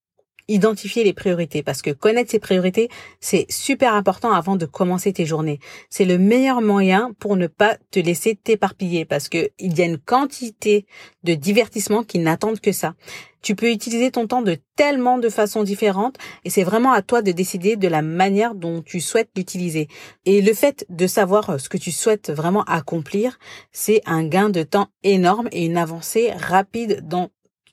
identifier 0.49 1.05
les 1.05 1.13
priorités 1.13 1.63
parce 1.63 1.83
que 1.83 1.91
connaître 1.91 2.31
ses 2.31 2.39
priorités, 2.39 2.89
c'est 3.21 3.47
super 3.51 3.95
important 3.95 4.33
avant 4.33 4.57
de 4.57 4.67
commencer 4.67 5.13
tes 5.13 5.27
journées. 5.27 5.61
C'est 5.91 6.05
le 6.05 6.19
meilleur 6.19 6.61
moyen 6.61 7.13
pour 7.19 7.37
ne 7.37 7.47
pas 7.47 7.77
te 7.91 8.01
laisser 8.01 8.35
t'éparpiller 8.35 9.05
parce 9.05 9.29
que 9.29 9.51
il 9.59 9.79
y 9.79 9.83
a 9.83 9.87
une 9.87 9.99
quantité 9.99 10.87
de 11.25 11.35
divertissements 11.35 12.05
qui 12.05 12.19
n'attendent 12.19 12.61
que 12.61 12.73
ça. 12.73 12.95
Tu 13.43 13.57
peux 13.57 13.71
utiliser 13.71 14.13
ton 14.13 14.29
temps 14.29 14.43
de 14.43 14.57
tellement 14.77 15.19
de 15.19 15.29
façons 15.29 15.65
différentes 15.65 16.17
et 16.45 16.51
c'est 16.51 16.63
vraiment 16.63 16.93
à 16.93 17.03
toi 17.03 17.23
de 17.23 17.33
décider 17.33 17.77
de 17.77 17.89
la 17.89 18.01
manière 18.01 18.55
dont 18.55 18.83
tu 18.83 19.01
souhaites 19.01 19.31
l'utiliser. 19.37 19.89
Et 20.25 20.43
le 20.43 20.55
fait 20.55 20.87
de 20.89 21.09
savoir 21.09 21.59
ce 21.59 21.69
que 21.69 21.77
tu 21.77 21.91
souhaites 21.91 22.31
vraiment 22.31 22.63
accomplir, 22.65 23.39
c'est 23.73 24.01
un 24.07 24.25
gain 24.25 24.49
de 24.49 24.63
temps 24.63 24.89
énorme 25.03 25.49
et 25.51 25.65
une 25.65 25.77
avancée 25.77 26.33
rapide 26.33 27.01
dans 27.09 27.31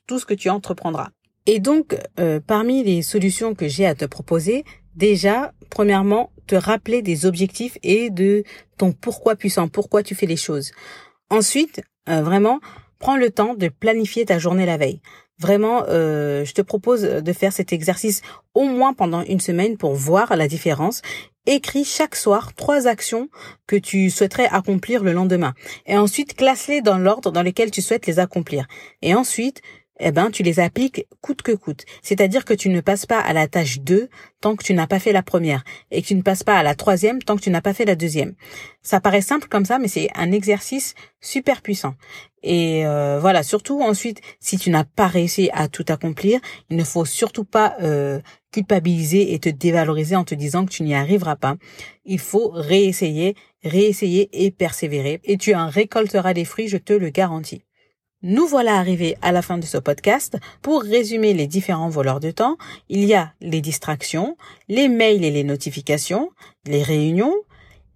tout 0.08 0.18
ce 0.18 0.26
que 0.26 0.34
tu 0.34 0.50
entreprendras. 0.50 1.10
Et 1.52 1.58
donc, 1.58 1.96
euh, 2.20 2.38
parmi 2.38 2.84
les 2.84 3.02
solutions 3.02 3.56
que 3.56 3.66
j'ai 3.66 3.84
à 3.84 3.96
te 3.96 4.04
proposer, 4.04 4.62
déjà, 4.94 5.52
premièrement, 5.68 6.30
te 6.46 6.54
rappeler 6.54 7.02
des 7.02 7.26
objectifs 7.26 7.76
et 7.82 8.08
de 8.08 8.44
ton 8.78 8.92
pourquoi 8.92 9.34
puissant, 9.34 9.66
pourquoi 9.66 10.04
tu 10.04 10.14
fais 10.14 10.26
les 10.26 10.36
choses. 10.36 10.70
Ensuite, 11.28 11.80
euh, 12.08 12.22
vraiment, 12.22 12.60
prends 13.00 13.16
le 13.16 13.32
temps 13.32 13.54
de 13.54 13.66
planifier 13.66 14.24
ta 14.26 14.38
journée 14.38 14.64
la 14.64 14.76
veille. 14.76 15.00
Vraiment, 15.40 15.86
euh, 15.88 16.44
je 16.44 16.52
te 16.52 16.62
propose 16.62 17.02
de 17.02 17.32
faire 17.32 17.52
cet 17.52 17.72
exercice 17.72 18.22
au 18.54 18.66
moins 18.66 18.92
pendant 18.92 19.22
une 19.22 19.40
semaine 19.40 19.76
pour 19.76 19.94
voir 19.94 20.36
la 20.36 20.46
différence. 20.46 21.02
Écris 21.46 21.84
chaque 21.84 22.14
soir 22.14 22.54
trois 22.54 22.86
actions 22.86 23.28
que 23.66 23.74
tu 23.74 24.10
souhaiterais 24.10 24.46
accomplir 24.52 25.02
le 25.02 25.12
lendemain. 25.12 25.54
Et 25.86 25.96
ensuite, 25.96 26.36
classe-les 26.36 26.80
dans 26.80 26.98
l'ordre 26.98 27.32
dans 27.32 27.42
lequel 27.42 27.72
tu 27.72 27.82
souhaites 27.82 28.06
les 28.06 28.20
accomplir. 28.20 28.68
Et 29.02 29.16
ensuite, 29.16 29.62
eh 30.00 30.12
ben, 30.12 30.30
tu 30.30 30.42
les 30.42 30.60
appliques 30.60 31.06
coûte 31.20 31.42
que 31.42 31.52
coûte. 31.52 31.84
C'est-à-dire 32.02 32.44
que 32.44 32.54
tu 32.54 32.68
ne 32.68 32.80
passes 32.80 33.06
pas 33.06 33.20
à 33.20 33.32
la 33.32 33.48
tâche 33.48 33.80
2 33.80 34.08
tant 34.40 34.56
que 34.56 34.64
tu 34.64 34.74
n'as 34.74 34.86
pas 34.86 34.98
fait 34.98 35.12
la 35.12 35.22
première 35.22 35.62
et 35.90 36.02
que 36.02 36.06
tu 36.06 36.14
ne 36.14 36.22
passes 36.22 36.42
pas 36.42 36.58
à 36.58 36.62
la 36.62 36.74
troisième 36.74 37.22
tant 37.22 37.36
que 37.36 37.42
tu 37.42 37.50
n'as 37.50 37.60
pas 37.60 37.74
fait 37.74 37.84
la 37.84 37.94
deuxième. 37.94 38.34
Ça 38.82 39.00
paraît 39.00 39.20
simple 39.20 39.48
comme 39.48 39.66
ça, 39.66 39.78
mais 39.78 39.88
c'est 39.88 40.08
un 40.14 40.32
exercice 40.32 40.94
super 41.20 41.60
puissant. 41.60 41.94
Et 42.42 42.86
euh, 42.86 43.18
voilà, 43.20 43.42
surtout 43.42 43.82
ensuite, 43.82 44.20
si 44.40 44.56
tu 44.56 44.70
n'as 44.70 44.84
pas 44.84 45.06
réussi 45.06 45.50
à 45.52 45.68
tout 45.68 45.84
accomplir, 45.88 46.40
il 46.70 46.76
ne 46.76 46.84
faut 46.84 47.04
surtout 47.04 47.44
pas 47.44 47.76
euh, 47.82 48.20
culpabiliser 48.52 49.34
et 49.34 49.38
te 49.38 49.50
dévaloriser 49.50 50.16
en 50.16 50.24
te 50.24 50.34
disant 50.34 50.64
que 50.64 50.70
tu 50.70 50.82
n'y 50.82 50.94
arriveras 50.94 51.36
pas. 51.36 51.56
Il 52.04 52.18
faut 52.18 52.50
réessayer, 52.50 53.36
réessayer 53.62 54.30
et 54.44 54.50
persévérer. 54.50 55.20
Et 55.24 55.36
tu 55.36 55.54
en 55.54 55.68
récolteras 55.68 56.32
les 56.32 56.46
fruits, 56.46 56.68
je 56.68 56.78
te 56.78 56.94
le 56.94 57.10
garantis. 57.10 57.62
Nous 58.22 58.46
voilà 58.46 58.76
arrivés 58.76 59.16
à 59.22 59.32
la 59.32 59.40
fin 59.40 59.56
de 59.56 59.64
ce 59.64 59.78
podcast. 59.78 60.36
Pour 60.60 60.82
résumer 60.82 61.32
les 61.32 61.46
différents 61.46 61.88
voleurs 61.88 62.20
de 62.20 62.30
temps, 62.30 62.58
il 62.90 63.04
y 63.04 63.14
a 63.14 63.32
les 63.40 63.62
distractions, 63.62 64.36
les 64.68 64.88
mails 64.88 65.24
et 65.24 65.30
les 65.30 65.42
notifications, 65.42 66.30
les 66.66 66.82
réunions, 66.82 67.34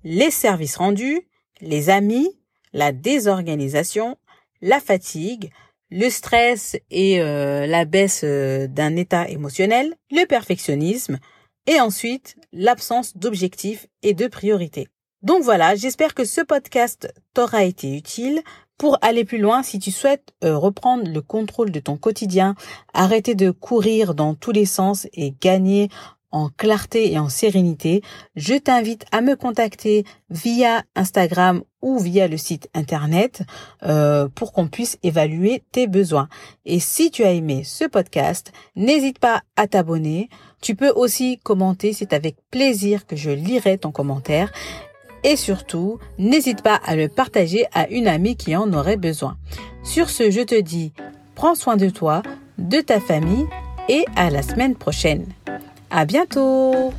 les 0.03 0.31
services 0.31 0.77
rendus, 0.77 1.29
les 1.61 1.91
amis, 1.91 2.31
la 2.73 2.93
désorganisation, 2.93 4.17
la 4.63 4.81
fatigue, 4.81 5.51
le 5.91 6.09
stress 6.09 6.79
et 6.91 7.21
euh, 7.21 7.67
la 7.67 7.85
baisse 7.85 8.23
euh, 8.25 8.67
d'un 8.67 8.97
état 8.97 9.29
émotionnel, 9.29 9.95
le 10.11 10.25
perfectionnisme 10.25 11.19
et 11.67 11.81
ensuite 11.81 12.37
l'absence 12.53 13.15
d'objectifs 13.15 13.89
et 14.03 14.15
de 14.15 14.27
priorités. 14.27 14.89
Donc 15.21 15.43
voilà, 15.43 15.75
j'espère 15.75 16.13
que 16.13 16.25
ce 16.25 16.43
podcast 16.43 17.13
t'aura 17.33 17.65
été 17.65 17.97
utile. 17.97 18.43
Pour 18.77 18.99
aller 19.03 19.25
plus 19.25 19.39
loin, 19.39 19.63
si 19.63 19.79
tu 19.79 19.91
souhaites 19.93 20.35
euh, 20.43 20.57
reprendre 20.57 21.09
le 21.09 21.21
contrôle 21.21 21.71
de 21.71 21.81
ton 21.81 21.97
quotidien, 21.97 22.57
arrêter 22.93 23.35
de 23.35 23.51
courir 23.51 24.15
dans 24.15 24.35
tous 24.35 24.51
les 24.51 24.67
sens 24.67 25.07
et 25.13 25.33
gagner 25.41 25.89
en 26.33 26.49
clarté 26.49 27.13
et 27.13 27.19
en 27.21 27.29
sérénité, 27.29 28.03
je 28.35 28.55
t'invite 28.55 29.05
à 29.13 29.21
me 29.21 29.37
contacter 29.37 30.05
via 30.31 30.83
Instagram 30.97 31.63
ou 31.81 32.01
via 32.01 32.27
le 32.27 32.37
site 32.37 32.69
internet 32.75 33.45
euh, 33.85 34.29
pour 34.35 34.53
qu'on 34.53 34.67
puisse 34.67 34.99
évaluer 35.05 35.63
tes 35.71 35.87
besoins. 35.87 36.29
Et 36.65 36.81
si 36.81 37.13
tu 37.13 37.23
as 37.23 37.31
aimé 37.31 37.63
ce 37.63 37.85
podcast, 37.85 38.53
n'hésite 38.75 39.21
pas 39.21 39.43
à 39.55 39.69
t'abonner. 39.69 40.29
Tu 40.61 40.75
peux 40.75 40.91
aussi 40.91 41.39
commenter, 41.39 41.93
c'est 41.93 42.13
avec 42.13 42.35
plaisir 42.51 43.07
que 43.07 43.15
je 43.15 43.31
lirai 43.31 43.79
ton 43.79 43.93
commentaire. 43.93 44.51
Et 45.25 45.37
surtout, 45.37 45.99
n'hésite 46.19 46.63
pas 46.63 46.79
à 46.85 46.97
le 46.97 47.09
partager 47.09 47.65
à 47.73 47.89
une 47.89 48.07
amie 48.07 48.37
qui 48.37 48.55
en 48.55 48.73
aurait 48.75 48.99
besoin. 48.99 49.37
Sur 49.83 50.11
ce, 50.11 50.31
je 50.31 50.43
te 50.43 50.61
dis, 50.61 50.93
prends 51.35 51.55
soin 51.55 51.77
de 51.77 51.89
toi, 51.89 52.23
de 52.59 52.81
ta 52.81 53.01
famille 53.01 53.47
et 53.89 54.05
à 54.17 54.31
la 54.31 54.43
semaine 54.43 54.77
prochaine. 54.77 55.27
À 55.91 56.05
bientôt! 56.05 56.93